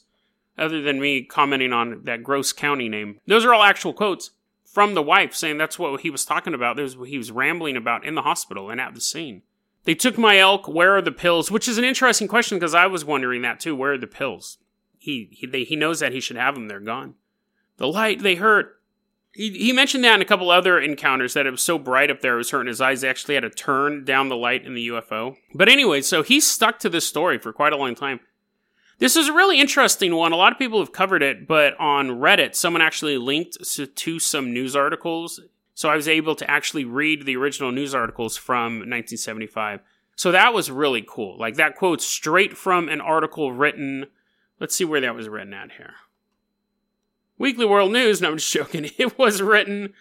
other 0.58 0.82
than 0.82 1.02
me 1.02 1.26
commenting 1.26 1.74
on 1.74 2.06
that 2.06 2.24
gross 2.24 2.54
county 2.54 2.88
name. 2.88 3.20
Those 3.28 3.44
are 3.44 3.54
all 3.54 3.64
actual 3.64 3.92
quotes 3.92 4.32
from 4.74 4.96
the 4.96 5.04
wife 5.04 5.36
saying 5.36 5.60
that's 5.60 5.78
what 5.78 6.02
he 6.02 6.10
was 6.10 6.26
talking 6.26 6.56
about. 6.56 6.76
That 6.76 6.82
was 6.82 6.98
what 6.98 7.10
he 7.10 7.18
was 7.20 7.32
rambling 7.32 7.78
about 7.78 8.04
in 8.04 8.16
the 8.16 8.24
hospital 8.24 8.72
and 8.72 8.82
at 8.82 8.96
the 8.96 9.02
scene. 9.02 9.44
They 9.86 9.94
took 9.94 10.18
my 10.18 10.40
elk. 10.40 10.68
Where 10.68 10.96
are 10.96 11.02
the 11.02 11.12
pills? 11.12 11.52
Which 11.52 11.68
is 11.68 11.78
an 11.78 11.84
interesting 11.84 12.28
question 12.28 12.58
because 12.58 12.74
I 12.74 12.88
was 12.88 13.06
wondering 13.06 13.44
that 13.44 13.60
too. 13.60 13.76
Where 13.76 13.94
are 13.94 13.98
the 14.00 14.08
pills? 14.08 14.58
He 14.98 15.30
he 15.32 15.46
they, 15.46 15.64
he 15.64 15.76
knows 15.76 16.00
that 16.00 16.12
he 16.12 16.20
should 16.20 16.38
have 16.38 16.56
them. 16.56 16.70
They're 16.70 16.80
gone. 16.80 17.14
The 17.78 17.88
light 17.88 18.24
they 18.24 18.36
hurt. 18.36 18.80
He, 19.32 19.52
he 19.52 19.74
mentioned 19.74 20.04
that 20.04 20.16
in 20.16 20.22
a 20.22 20.26
couple 20.26 20.50
other 20.50 20.80
encounters 20.80 21.34
that 21.34 21.46
it 21.46 21.52
was 21.52 21.62
so 21.62 21.78
bright 21.78 22.10
up 22.10 22.22
there 22.22 22.36
it 22.36 22.38
was 22.38 22.52
hurting 22.52 22.68
his 22.68 22.82
eyes. 22.82 23.02
They 23.02 23.10
actually 23.10 23.36
had 23.36 23.42
to 23.42 23.50
turn 23.50 24.06
down 24.06 24.30
the 24.30 24.36
light 24.36 24.66
in 24.66 24.74
the 24.74 24.88
UFO. 24.90 25.36
But 25.54 25.70
anyway, 25.70 26.02
so 26.02 26.24
he 26.24 26.40
stuck 26.40 26.80
to 26.80 26.90
this 26.90 27.08
story 27.08 27.38
for 27.38 27.54
quite 27.54 27.74
a 27.74 27.78
long 27.78 27.94
time. 27.94 28.20
This 29.00 29.16
is 29.16 29.28
a 29.28 29.34
really 29.34 29.60
interesting 29.60 30.16
one. 30.16 30.32
A 30.32 30.36
lot 30.36 30.52
of 30.52 30.60
people 30.60 30.80
have 30.80 30.92
covered 30.92 31.24
it, 31.24 31.48
but 31.48 31.78
on 31.80 32.10
Reddit, 32.10 32.56
someone 32.56 32.82
actually 32.82 33.18
linked 33.18 33.58
to 33.96 34.20
some 34.20 34.54
news 34.54 34.76
articles. 34.76 35.42
So 35.74 35.90
I 35.90 35.96
was 35.96 36.08
able 36.08 36.36
to 36.36 36.50
actually 36.50 36.86
read 36.86 37.26
the 37.26 37.36
original 37.36 37.72
news 37.72 37.96
articles 37.96 38.38
from 38.38 38.74
1975. 38.76 39.82
So 40.16 40.32
that 40.32 40.54
was 40.54 40.70
really 40.70 41.04
cool. 41.08 41.38
Like 41.38 41.56
that 41.56 41.76
quote 41.76 42.02
straight 42.02 42.56
from 42.56 42.88
an 42.88 43.02
article 43.02 43.52
written. 43.52 44.08
Let's 44.60 44.76
see 44.76 44.86
where 44.86 45.02
that 45.02 45.16
was 45.16 45.28
written 45.28 45.54
at 45.54 45.74
here. 45.74 45.96
Weekly 47.38 47.66
World 47.66 47.92
News. 47.92 48.22
No, 48.22 48.30
I'm 48.30 48.38
just 48.38 48.54
joking. 48.54 48.90
It 48.98 49.18
was 49.18 49.42
written 49.42 49.94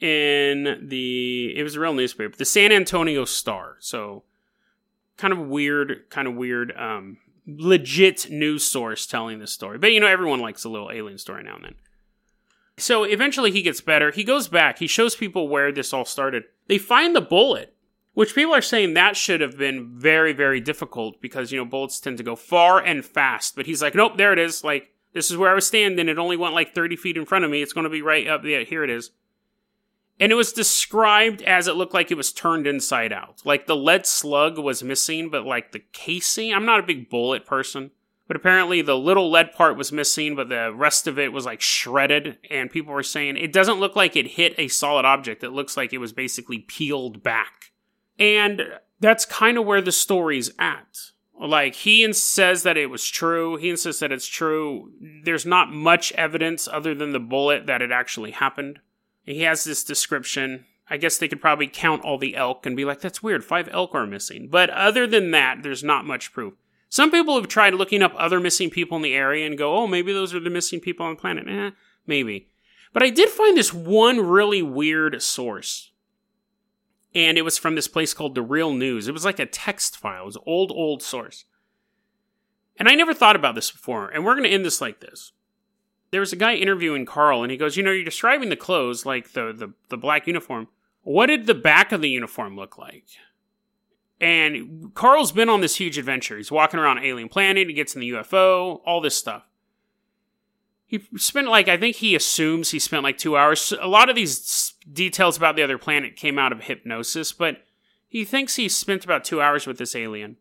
in 0.00 0.88
the. 0.88 1.56
It 1.56 1.62
was 1.62 1.76
a 1.76 1.80
real 1.80 1.94
newspaper, 1.94 2.36
the 2.36 2.44
San 2.44 2.72
Antonio 2.72 3.24
Star. 3.24 3.76
So 3.78 4.24
kind 5.16 5.32
of 5.32 5.38
weird, 5.38 6.10
kind 6.10 6.26
of 6.26 6.34
weird 6.34 6.72
um, 6.76 7.18
legit 7.48 8.30
news 8.30 8.64
source 8.64 9.06
telling 9.06 9.38
this 9.38 9.52
story. 9.52 9.78
But 9.78 9.92
you 9.92 10.00
know, 10.00 10.06
everyone 10.06 10.40
likes 10.40 10.64
a 10.64 10.68
little 10.68 10.90
alien 10.90 11.18
story 11.18 11.42
now 11.42 11.56
and 11.56 11.64
then. 11.64 11.74
So 12.76 13.02
eventually 13.04 13.50
he 13.50 13.62
gets 13.62 13.80
better. 13.80 14.10
He 14.12 14.22
goes 14.22 14.48
back. 14.48 14.78
He 14.78 14.86
shows 14.86 15.16
people 15.16 15.48
where 15.48 15.72
this 15.72 15.92
all 15.92 16.04
started. 16.04 16.44
They 16.68 16.78
find 16.78 17.16
the 17.16 17.20
bullet, 17.20 17.74
which 18.14 18.34
people 18.34 18.54
are 18.54 18.62
saying 18.62 18.94
that 18.94 19.16
should 19.16 19.40
have 19.40 19.58
been 19.58 19.98
very, 19.98 20.32
very 20.32 20.60
difficult 20.60 21.20
because, 21.20 21.50
you 21.50 21.58
know, 21.58 21.64
bullets 21.64 21.98
tend 21.98 22.18
to 22.18 22.24
go 22.24 22.36
far 22.36 22.78
and 22.78 23.04
fast. 23.04 23.56
But 23.56 23.66
he's 23.66 23.82
like, 23.82 23.94
nope, 23.94 24.16
there 24.16 24.32
it 24.32 24.38
is. 24.38 24.62
Like, 24.62 24.92
this 25.12 25.30
is 25.30 25.36
where 25.36 25.50
I 25.50 25.54
was 25.54 25.66
standing. 25.66 26.08
It 26.08 26.18
only 26.18 26.36
went 26.36 26.54
like 26.54 26.74
30 26.74 26.94
feet 26.96 27.16
in 27.16 27.24
front 27.24 27.44
of 27.44 27.50
me. 27.50 27.62
It's 27.62 27.72
going 27.72 27.84
to 27.84 27.90
be 27.90 28.02
right 28.02 28.28
up 28.28 28.42
there. 28.42 28.64
Here 28.64 28.84
it 28.84 28.90
is. 28.90 29.10
And 30.20 30.32
it 30.32 30.36
was 30.36 30.52
described 30.52 31.42
as 31.42 31.68
it 31.68 31.76
looked 31.76 31.94
like 31.94 32.10
it 32.10 32.16
was 32.16 32.32
turned 32.32 32.66
inside 32.66 33.12
out. 33.12 33.42
Like 33.44 33.66
the 33.66 33.76
lead 33.76 34.04
slug 34.04 34.58
was 34.58 34.82
missing, 34.82 35.30
but 35.30 35.44
like 35.44 35.72
the 35.72 35.82
casing, 35.92 36.52
I'm 36.52 36.66
not 36.66 36.80
a 36.80 36.86
big 36.86 37.08
bullet 37.08 37.46
person. 37.46 37.92
But 38.26 38.36
apparently 38.36 38.82
the 38.82 38.98
little 38.98 39.30
lead 39.30 39.52
part 39.52 39.78
was 39.78 39.90
missing, 39.90 40.36
but 40.36 40.50
the 40.50 40.72
rest 40.74 41.06
of 41.06 41.18
it 41.18 41.32
was 41.32 41.46
like 41.46 41.62
shredded. 41.62 42.36
And 42.50 42.70
people 42.70 42.92
were 42.92 43.02
saying 43.02 43.36
it 43.36 43.52
doesn't 43.52 43.80
look 43.80 43.96
like 43.96 44.16
it 44.16 44.26
hit 44.32 44.54
a 44.58 44.68
solid 44.68 45.06
object. 45.06 45.42
It 45.42 45.50
looks 45.50 45.76
like 45.76 45.92
it 45.92 45.98
was 45.98 46.12
basically 46.12 46.58
peeled 46.58 47.22
back. 47.22 47.72
And 48.18 48.62
that's 49.00 49.24
kind 49.24 49.56
of 49.56 49.64
where 49.64 49.80
the 49.80 49.92
story's 49.92 50.50
at. 50.58 51.12
Like 51.40 51.74
he 51.76 52.12
says 52.12 52.64
that 52.64 52.76
it 52.76 52.90
was 52.90 53.06
true. 53.06 53.56
He 53.56 53.70
insists 53.70 54.00
that 54.00 54.12
it's 54.12 54.26
true. 54.26 54.92
There's 55.24 55.46
not 55.46 55.72
much 55.72 56.12
evidence 56.12 56.66
other 56.66 56.94
than 56.94 57.12
the 57.12 57.20
bullet 57.20 57.66
that 57.66 57.80
it 57.80 57.92
actually 57.92 58.32
happened. 58.32 58.80
He 59.28 59.42
has 59.42 59.64
this 59.64 59.84
description. 59.84 60.64
I 60.88 60.96
guess 60.96 61.18
they 61.18 61.28
could 61.28 61.42
probably 61.42 61.68
count 61.68 62.02
all 62.02 62.16
the 62.16 62.34
elk 62.34 62.64
and 62.64 62.74
be 62.74 62.86
like, 62.86 63.02
that's 63.02 63.22
weird, 63.22 63.44
five 63.44 63.68
elk 63.70 63.94
are 63.94 64.06
missing. 64.06 64.48
But 64.48 64.70
other 64.70 65.06
than 65.06 65.32
that, 65.32 65.62
there's 65.62 65.84
not 65.84 66.06
much 66.06 66.32
proof. 66.32 66.54
Some 66.88 67.10
people 67.10 67.34
have 67.36 67.46
tried 67.46 67.74
looking 67.74 68.02
up 68.02 68.14
other 68.16 68.40
missing 68.40 68.70
people 68.70 68.96
in 68.96 69.02
the 69.02 69.12
area 69.12 69.46
and 69.46 69.58
go, 69.58 69.76
oh, 69.76 69.86
maybe 69.86 70.14
those 70.14 70.34
are 70.34 70.40
the 70.40 70.48
missing 70.48 70.80
people 70.80 71.04
on 71.04 71.14
the 71.14 71.20
planet. 71.20 71.46
Eh, 71.46 71.72
maybe. 72.06 72.48
But 72.94 73.02
I 73.02 73.10
did 73.10 73.28
find 73.28 73.54
this 73.54 73.74
one 73.74 74.20
really 74.20 74.62
weird 74.62 75.20
source. 75.20 75.92
And 77.14 77.36
it 77.36 77.42
was 77.42 77.58
from 77.58 77.74
this 77.74 77.88
place 77.88 78.14
called 78.14 78.34
The 78.34 78.40
Real 78.40 78.72
News. 78.72 79.08
It 79.08 79.12
was 79.12 79.26
like 79.26 79.38
a 79.38 79.44
text 79.44 79.98
file. 79.98 80.22
It 80.22 80.26
was 80.26 80.38
old, 80.46 80.72
old 80.72 81.02
source. 81.02 81.44
And 82.78 82.88
I 82.88 82.94
never 82.94 83.12
thought 83.12 83.36
about 83.36 83.54
this 83.54 83.70
before. 83.70 84.08
And 84.08 84.24
we're 84.24 84.34
going 84.34 84.48
to 84.48 84.54
end 84.54 84.64
this 84.64 84.80
like 84.80 85.00
this 85.00 85.32
there 86.10 86.20
was 86.20 86.32
a 86.32 86.36
guy 86.36 86.54
interviewing 86.54 87.06
Carl, 87.06 87.42
and 87.42 87.50
he 87.50 87.56
goes, 87.56 87.76
"You 87.76 87.82
know, 87.82 87.90
you're 87.90 88.04
describing 88.04 88.48
the 88.48 88.56
clothes, 88.56 89.04
like 89.04 89.32
the 89.32 89.52
the, 89.52 89.72
the 89.88 89.96
black 89.96 90.26
uniform. 90.26 90.68
What 91.02 91.26
did 91.26 91.46
the 91.46 91.54
back 91.54 91.92
of 91.92 92.00
the 92.00 92.10
uniform 92.10 92.56
look 92.56 92.78
like?" 92.78 93.04
And 94.20 94.92
Carl's 94.94 95.32
been 95.32 95.48
on 95.48 95.60
this 95.60 95.76
huge 95.76 95.96
adventure. 95.96 96.36
He's 96.36 96.50
walking 96.50 96.80
around 96.80 97.04
Alien 97.04 97.28
Planet. 97.28 97.68
He 97.68 97.74
gets 97.74 97.94
in 97.94 98.00
the 98.00 98.10
UFO, 98.10 98.80
all 98.84 99.00
this 99.00 99.16
stuff. 99.16 99.44
He 100.86 101.06
spent 101.16 101.48
like 101.48 101.68
I 101.68 101.76
think 101.76 101.96
he 101.96 102.14
assumes 102.14 102.70
he 102.70 102.78
spent 102.78 103.02
like 103.02 103.18
two 103.18 103.36
hours. 103.36 103.72
A 103.80 103.86
lot 103.86 104.08
of 104.08 104.16
these 104.16 104.74
details 104.90 105.36
about 105.36 105.54
the 105.54 105.62
other 105.62 105.78
planet 105.78 106.16
came 106.16 106.38
out 106.38 106.50
of 106.50 106.62
hypnosis, 106.62 107.32
but 107.32 107.64
he 108.08 108.24
thinks 108.24 108.56
he 108.56 108.68
spent 108.68 109.04
about 109.04 109.22
two 109.22 109.42
hours 109.42 109.66
with 109.66 109.76
this 109.76 109.94
alien. 109.94 110.38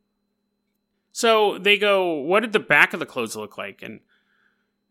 So 1.12 1.58
they 1.58 1.78
go, 1.78 2.14
"What 2.14 2.40
did 2.40 2.54
the 2.54 2.60
back 2.60 2.94
of 2.94 3.00
the 3.02 3.06
clothes 3.06 3.36
look 3.36 3.58
like?" 3.58 3.82
And 3.82 4.00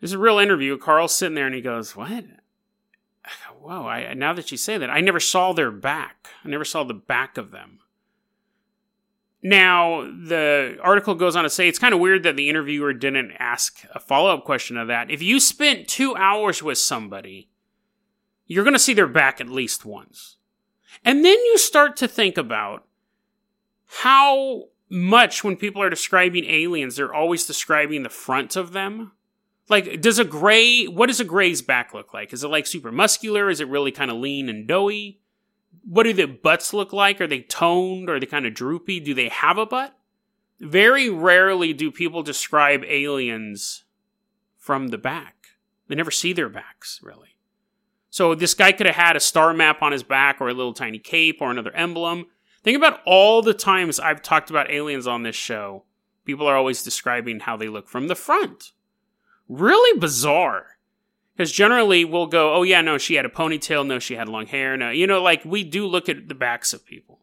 there's 0.00 0.12
a 0.12 0.18
real 0.18 0.38
interview. 0.38 0.76
Carl's 0.78 1.14
sitting 1.14 1.34
there 1.34 1.46
and 1.46 1.54
he 1.54 1.60
goes, 1.60 1.96
What? 1.96 2.24
Whoa, 3.60 3.86
I, 3.86 4.14
now 4.14 4.32
that 4.32 4.52
you 4.52 4.56
say 4.56 4.78
that, 4.78 4.90
I 4.90 5.00
never 5.00 5.18
saw 5.18 5.52
their 5.52 5.72
back. 5.72 6.28
I 6.44 6.48
never 6.48 6.64
saw 6.64 6.84
the 6.84 6.94
back 6.94 7.36
of 7.36 7.50
them. 7.50 7.80
Now, 9.42 10.02
the 10.02 10.78
article 10.82 11.14
goes 11.14 11.36
on 11.36 11.42
to 11.42 11.50
say 11.50 11.68
it's 11.68 11.78
kind 11.78 11.92
of 11.94 12.00
weird 12.00 12.22
that 12.22 12.36
the 12.36 12.48
interviewer 12.48 12.92
didn't 12.92 13.32
ask 13.38 13.84
a 13.94 14.00
follow 14.00 14.32
up 14.32 14.44
question 14.44 14.76
of 14.76 14.88
that. 14.88 15.10
If 15.10 15.22
you 15.22 15.40
spent 15.40 15.88
two 15.88 16.14
hours 16.16 16.62
with 16.62 16.78
somebody, 16.78 17.48
you're 18.46 18.64
going 18.64 18.74
to 18.74 18.78
see 18.78 18.94
their 18.94 19.06
back 19.06 19.40
at 19.40 19.48
least 19.48 19.84
once. 19.84 20.36
And 21.04 21.24
then 21.24 21.38
you 21.44 21.58
start 21.58 21.96
to 21.96 22.08
think 22.08 22.38
about 22.38 22.86
how 23.86 24.64
much, 24.88 25.42
when 25.42 25.56
people 25.56 25.82
are 25.82 25.90
describing 25.90 26.44
aliens, 26.44 26.96
they're 26.96 27.14
always 27.14 27.46
describing 27.46 28.02
the 28.02 28.08
front 28.08 28.56
of 28.56 28.72
them 28.72 29.12
like, 29.68 30.00
does 30.00 30.18
a 30.18 30.24
gray, 30.24 30.84
what 30.84 31.06
does 31.06 31.20
a 31.20 31.24
gray's 31.24 31.62
back 31.62 31.92
look 31.92 32.14
like? 32.14 32.32
Is 32.32 32.44
it 32.44 32.48
like 32.48 32.66
super 32.66 32.92
muscular? 32.92 33.50
Is 33.50 33.60
it 33.60 33.68
really 33.68 33.90
kind 33.90 34.10
of 34.10 34.18
lean 34.18 34.48
and 34.48 34.66
doughy? 34.66 35.20
What 35.84 36.04
do 36.04 36.12
the 36.12 36.26
butts 36.26 36.72
look 36.72 36.92
like? 36.92 37.20
Are 37.20 37.26
they 37.26 37.40
toned? 37.40 38.08
Are 38.08 38.20
they 38.20 38.26
kind 38.26 38.46
of 38.46 38.54
droopy? 38.54 39.00
Do 39.00 39.14
they 39.14 39.28
have 39.28 39.58
a 39.58 39.66
butt? 39.66 39.96
Very 40.60 41.10
rarely 41.10 41.72
do 41.72 41.90
people 41.90 42.22
describe 42.22 42.84
aliens 42.84 43.84
from 44.56 44.88
the 44.88 44.98
back. 44.98 45.34
They 45.88 45.94
never 45.94 46.10
see 46.10 46.32
their 46.32 46.48
backs, 46.48 47.00
really. 47.02 47.36
So 48.08 48.34
this 48.34 48.54
guy 48.54 48.72
could 48.72 48.86
have 48.86 48.96
had 48.96 49.16
a 49.16 49.20
star 49.20 49.52
map 49.52 49.82
on 49.82 49.92
his 49.92 50.02
back 50.02 50.40
or 50.40 50.48
a 50.48 50.54
little 50.54 50.72
tiny 50.72 50.98
cape 50.98 51.38
or 51.40 51.50
another 51.50 51.74
emblem. 51.74 52.26
Think 52.62 52.76
about 52.76 53.00
all 53.04 53.42
the 53.42 53.54
times 53.54 54.00
I've 54.00 54.22
talked 54.22 54.48
about 54.48 54.70
aliens 54.70 55.06
on 55.06 55.22
this 55.22 55.36
show. 55.36 55.84
People 56.24 56.46
are 56.46 56.56
always 56.56 56.82
describing 56.82 57.40
how 57.40 57.56
they 57.56 57.68
look 57.68 57.88
from 57.88 58.08
the 58.08 58.14
front 58.14 58.72
really 59.48 59.98
bizarre. 59.98 60.76
Because 61.36 61.52
generally 61.52 62.04
we'll 62.04 62.26
go, 62.26 62.54
oh 62.54 62.62
yeah, 62.62 62.80
no, 62.80 62.96
she 62.96 63.14
had 63.14 63.26
a 63.26 63.30
ponytail, 63.30 63.86
no, 63.86 63.98
she 63.98 64.14
had 64.14 64.28
long 64.28 64.46
hair, 64.46 64.76
no, 64.76 64.90
you 64.90 65.06
know, 65.06 65.22
like 65.22 65.44
we 65.44 65.64
do 65.64 65.86
look 65.86 66.08
at 66.08 66.28
the 66.28 66.34
backs 66.34 66.72
of 66.72 66.86
people. 66.86 67.20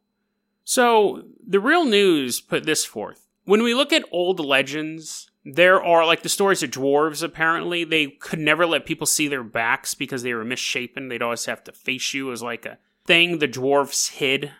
So 0.64 1.24
the 1.46 1.60
real 1.60 1.84
news 1.84 2.40
put 2.40 2.66
this 2.66 2.86
forth. 2.86 3.28
When 3.46 3.64
we 3.64 3.74
look 3.74 3.92
at 3.92 4.06
old 4.12 4.40
legends, 4.40 5.32
there 5.44 5.84
are 5.84 6.06
like 6.06 6.22
the 6.22 6.30
stories 6.30 6.62
of 6.62 6.70
dwarves 6.70 7.24
apparently, 7.24 7.84
they 7.84 8.08
could 8.08 8.40
never 8.40 8.68
let 8.68 8.86
people 8.86 9.08
see 9.08 9.28
their 9.28 9.44
backs 9.44 9.96
because 9.96 10.22
they 10.22 10.34
were 10.34 10.46
misshapen. 10.46 11.08
They'd 11.08 11.24
always 11.24 11.46
have 11.46 11.64
to 11.64 11.72
face 11.72 12.14
you 12.14 12.32
as 12.32 12.44
like 12.44 12.68
a 12.68 12.78
thing 13.06 13.40
the 13.40 13.48
dwarves 13.48 14.12
hid. 14.12 14.52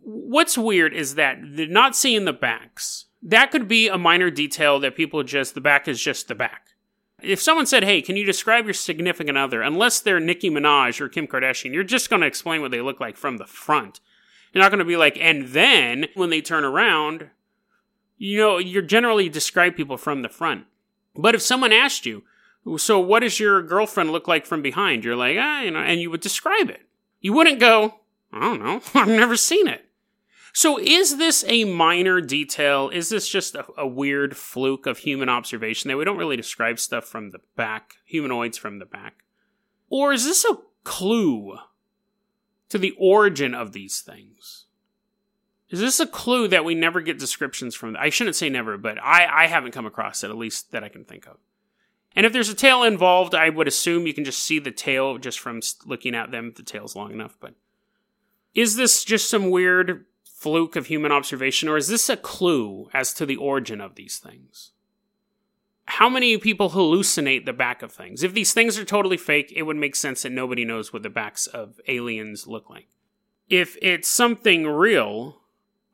What's 0.00 0.56
weird 0.56 0.94
is 0.94 1.14
that 1.14 1.38
they're 1.42 1.66
not 1.66 1.94
seeing 1.94 2.24
the 2.24 2.32
backs. 2.32 3.04
That 3.22 3.50
could 3.50 3.68
be 3.68 3.88
a 3.88 3.98
minor 3.98 4.30
detail 4.30 4.80
that 4.80 4.96
people 4.96 5.22
just, 5.22 5.54
the 5.54 5.60
back 5.60 5.86
is 5.88 6.02
just 6.02 6.28
the 6.28 6.34
back 6.34 6.73
if 7.24 7.40
someone 7.40 7.66
said, 7.66 7.84
"Hey, 7.84 8.02
can 8.02 8.16
you 8.16 8.24
describe 8.24 8.64
your 8.64 8.74
significant 8.74 9.38
other?" 9.38 9.62
Unless 9.62 10.00
they're 10.00 10.20
Nicki 10.20 10.50
Minaj 10.50 11.00
or 11.00 11.08
Kim 11.08 11.26
Kardashian, 11.26 11.72
you're 11.72 11.84
just 11.84 12.10
going 12.10 12.20
to 12.20 12.26
explain 12.26 12.60
what 12.60 12.70
they 12.70 12.80
look 12.80 13.00
like 13.00 13.16
from 13.16 13.36
the 13.36 13.46
front. 13.46 14.00
You're 14.52 14.62
not 14.62 14.70
going 14.70 14.78
to 14.78 14.84
be 14.84 14.96
like, 14.96 15.18
and 15.20 15.48
then 15.48 16.06
when 16.14 16.30
they 16.30 16.40
turn 16.40 16.64
around, 16.64 17.30
you 18.16 18.38
know, 18.38 18.58
you're 18.58 18.82
generally 18.82 19.28
describe 19.28 19.74
people 19.74 19.96
from 19.96 20.22
the 20.22 20.28
front. 20.28 20.66
But 21.16 21.34
if 21.34 21.42
someone 21.42 21.72
asked 21.72 22.06
you, 22.06 22.22
So, 22.78 22.98
what 22.98 23.20
does 23.20 23.38
your 23.38 23.62
girlfriend 23.62 24.10
look 24.10 24.26
like 24.26 24.46
from 24.46 24.62
behind? 24.62 25.04
You're 25.04 25.16
like, 25.16 25.36
ah, 25.38 25.60
you 25.62 25.70
know, 25.70 25.80
and 25.80 26.00
you 26.00 26.10
would 26.10 26.20
describe 26.20 26.70
it. 26.70 26.82
You 27.20 27.32
wouldn't 27.32 27.60
go, 27.60 28.00
I 28.32 28.40
don't 28.40 28.62
know, 28.62 28.80
I've 28.94 29.08
never 29.08 29.36
seen 29.36 29.68
it. 29.68 29.84
So, 30.56 30.78
is 30.78 31.16
this 31.16 31.44
a 31.48 31.64
minor 31.64 32.20
detail? 32.20 32.88
Is 32.88 33.08
this 33.08 33.28
just 33.28 33.56
a, 33.56 33.66
a, 33.76 33.88
weird 33.88 34.36
fluke 34.36 34.86
of 34.86 34.98
human 34.98 35.28
observation 35.28 35.88
that 35.88 35.96
we 35.96 36.04
don't 36.04 36.16
really 36.16 36.36
describe 36.36 36.78
stuff 36.78 37.04
from 37.04 37.30
the 37.30 37.40
back, 37.56 37.94
humanoids 38.04 38.56
from 38.56 38.78
the 38.78 38.86
back? 38.86 39.24
Or 39.90 40.12
is 40.12 40.24
this 40.24 40.44
a 40.44 40.58
clue 40.84 41.58
to 42.68 42.78
the 42.78 42.94
origin 43.00 43.52
of 43.52 43.72
these 43.72 44.00
things? 44.00 44.66
Is 45.70 45.80
this 45.80 45.98
a 45.98 46.06
clue 46.06 46.46
that 46.46 46.64
we 46.64 46.76
never 46.76 47.00
get 47.00 47.18
descriptions 47.18 47.74
from? 47.74 47.96
I 47.98 48.10
shouldn't 48.10 48.36
say 48.36 48.48
never, 48.48 48.78
but 48.78 48.96
I, 49.02 49.26
I 49.26 49.46
haven't 49.48 49.72
come 49.72 49.86
across 49.86 50.22
it, 50.22 50.30
at 50.30 50.36
least 50.36 50.70
that 50.70 50.84
I 50.84 50.88
can 50.88 51.04
think 51.04 51.26
of. 51.26 51.38
And 52.14 52.24
if 52.24 52.32
there's 52.32 52.48
a 52.48 52.54
tail 52.54 52.84
involved, 52.84 53.34
I 53.34 53.48
would 53.48 53.66
assume 53.66 54.06
you 54.06 54.14
can 54.14 54.24
just 54.24 54.44
see 54.44 54.60
the 54.60 54.70
tail 54.70 55.18
just 55.18 55.40
from 55.40 55.62
looking 55.84 56.14
at 56.14 56.30
them. 56.30 56.52
The 56.54 56.62
tail's 56.62 56.94
long 56.94 57.10
enough, 57.10 57.36
but 57.40 57.54
is 58.54 58.76
this 58.76 59.02
just 59.02 59.28
some 59.28 59.50
weird 59.50 60.04
fluke 60.44 60.76
of 60.76 60.88
human 60.88 61.10
observation, 61.10 61.70
or 61.70 61.78
is 61.78 61.88
this 61.88 62.10
a 62.10 62.18
clue 62.18 62.90
as 62.92 63.14
to 63.14 63.24
the 63.24 63.36
origin 63.36 63.80
of 63.80 63.94
these 63.94 64.18
things? 64.18 64.72
How 65.86 66.10
many 66.10 66.36
people 66.36 66.68
hallucinate 66.68 67.46
the 67.46 67.54
back 67.54 67.80
of 67.80 67.90
things? 67.90 68.22
If 68.22 68.34
these 68.34 68.52
things 68.52 68.78
are 68.78 68.84
totally 68.84 69.16
fake, 69.16 69.50
it 69.56 69.62
would 69.62 69.78
make 69.78 69.96
sense 69.96 70.20
that 70.20 70.32
nobody 70.32 70.66
knows 70.66 70.92
what 70.92 71.02
the 71.02 71.08
backs 71.08 71.46
of 71.46 71.80
aliens 71.88 72.46
look 72.46 72.68
like. 72.68 72.88
If 73.48 73.78
it's 73.80 74.06
something 74.06 74.66
real, 74.66 75.40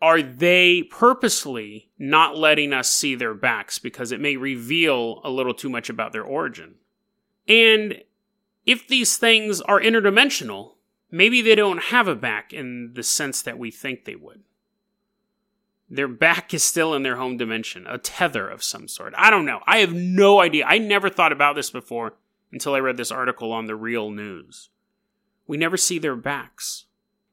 are 0.03 0.21
they 0.21 0.83
purposely 0.83 1.93
not 1.97 2.37
letting 2.37 2.73
us 2.73 2.91
see 2.91 3.15
their 3.15 3.35
backs 3.35 3.79
because 3.79 4.11
it 4.11 4.21
may 4.21 4.35
reveal 4.35 5.21
a 5.23 5.31
little 5.31 5.55
too 5.55 5.71
much 5.71 5.89
about 5.89 6.13
their 6.13 6.25
origin? 6.25 6.75
And 7.47 8.03
if 8.67 8.89
these 8.89 9.17
things 9.17 9.61
are 9.61 9.81
interdimensional, 9.81 10.73
maybe 11.11 11.43
they 11.43 11.55
don't 11.55 11.85
have 11.85 12.09
a 12.09 12.15
back 12.15 12.53
in 12.53 12.93
the 12.95 13.03
sense 13.03 13.43
that 13.43 13.59
we 13.59 13.71
think 13.71 14.05
they 14.05 14.17
would. 14.17 14.43
Their 15.89 16.09
back 16.09 16.55
is 16.55 16.63
still 16.63 16.95
in 16.95 17.03
their 17.03 17.17
home 17.17 17.37
dimension, 17.37 17.87
a 17.89 17.99
tether 17.99 18.49
of 18.49 18.63
some 18.63 18.87
sort. 18.87 19.13
I 19.17 19.29
don't 19.31 19.45
know. 19.45 19.61
I 19.67 19.79
have 19.79 19.93
no 19.93 20.41
idea. 20.41 20.65
I 20.67 20.79
never 20.79 21.11
thought 21.11 21.33
about 21.33 21.57
this 21.57 21.71
before 21.71 22.15
until 22.53 22.75
I 22.75 22.79
read 22.79 22.97
this 22.97 23.11
article 23.11 23.53
on 23.53 23.67
the 23.67 23.75
real 23.75 24.11
news. 24.11 24.71
We 25.49 25.57
never 25.57 25.77
see 25.77 25.99
their 25.99 26.15
backs. 26.15 26.85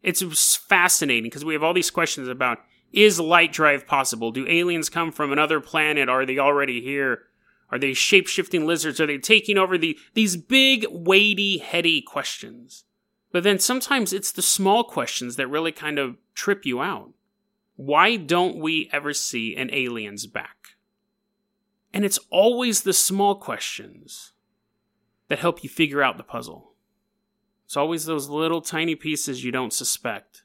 It's 0.02 0.56
fascinating 0.56 1.26
because 1.26 1.46
we 1.46 1.54
have 1.54 1.64
all 1.64 1.74
these 1.74 1.92
questions 1.92 2.28
about 2.28 2.60
is 2.94 3.20
light 3.20 3.52
drive 3.52 3.86
possible? 3.86 4.32
Do 4.32 4.48
aliens 4.48 4.90
come 4.90 5.12
from 5.12 5.32
another 5.32 5.60
planet? 5.60 6.10
Are 6.10 6.26
they 6.26 6.40
already 6.40 6.82
here? 6.82 7.24
Are 7.70 7.78
they 7.78 7.94
shape 7.94 8.28
shifting 8.28 8.66
lizards? 8.66 9.00
Are 9.00 9.06
they 9.06 9.18
taking 9.18 9.58
over 9.58 9.78
the, 9.78 9.98
these 10.14 10.38
big, 10.38 10.86
weighty, 10.90 11.58
heady 11.58 12.02
questions? 12.02 12.86
But 13.32 13.44
then 13.44 13.60
sometimes 13.60 14.14
it's 14.14 14.32
the 14.32 14.42
small 14.42 14.84
questions 14.84 15.36
that 15.36 15.48
really 15.48 15.72
kind 15.72 16.00
of 16.00 16.18
trip 16.34 16.66
you 16.66 16.82
out. 16.82 17.12
Why 17.76 18.16
don't 18.16 18.58
we 18.58 18.90
ever 18.92 19.14
see 19.14 19.56
an 19.56 19.70
alien's 19.72 20.26
back? 20.26 20.78
And 21.94 22.06
it's 22.06 22.20
always 22.30 22.82
the 22.82 22.94
small 22.94 23.36
questions 23.36 24.34
that 25.28 25.40
help 25.40 25.64
you 25.64 25.70
figure 25.70 26.02
out 26.02 26.18
the 26.18 26.24
puzzle. 26.24 26.74
It's 27.66 27.78
always 27.78 28.06
those 28.06 28.30
little 28.30 28.62
tiny 28.62 28.96
pieces 28.96 29.44
you 29.44 29.52
don't 29.52 29.74
suspect 29.74 30.44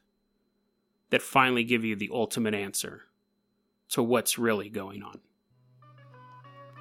that 1.09 1.21
finally 1.21 1.63
give 1.63 1.85
you 1.85 1.95
the 1.95 2.09
ultimate 2.11 2.53
answer 2.53 3.03
to 3.89 4.03
what's 4.03 4.37
really 4.37 4.69
going 4.69 5.03
on. 5.03 5.19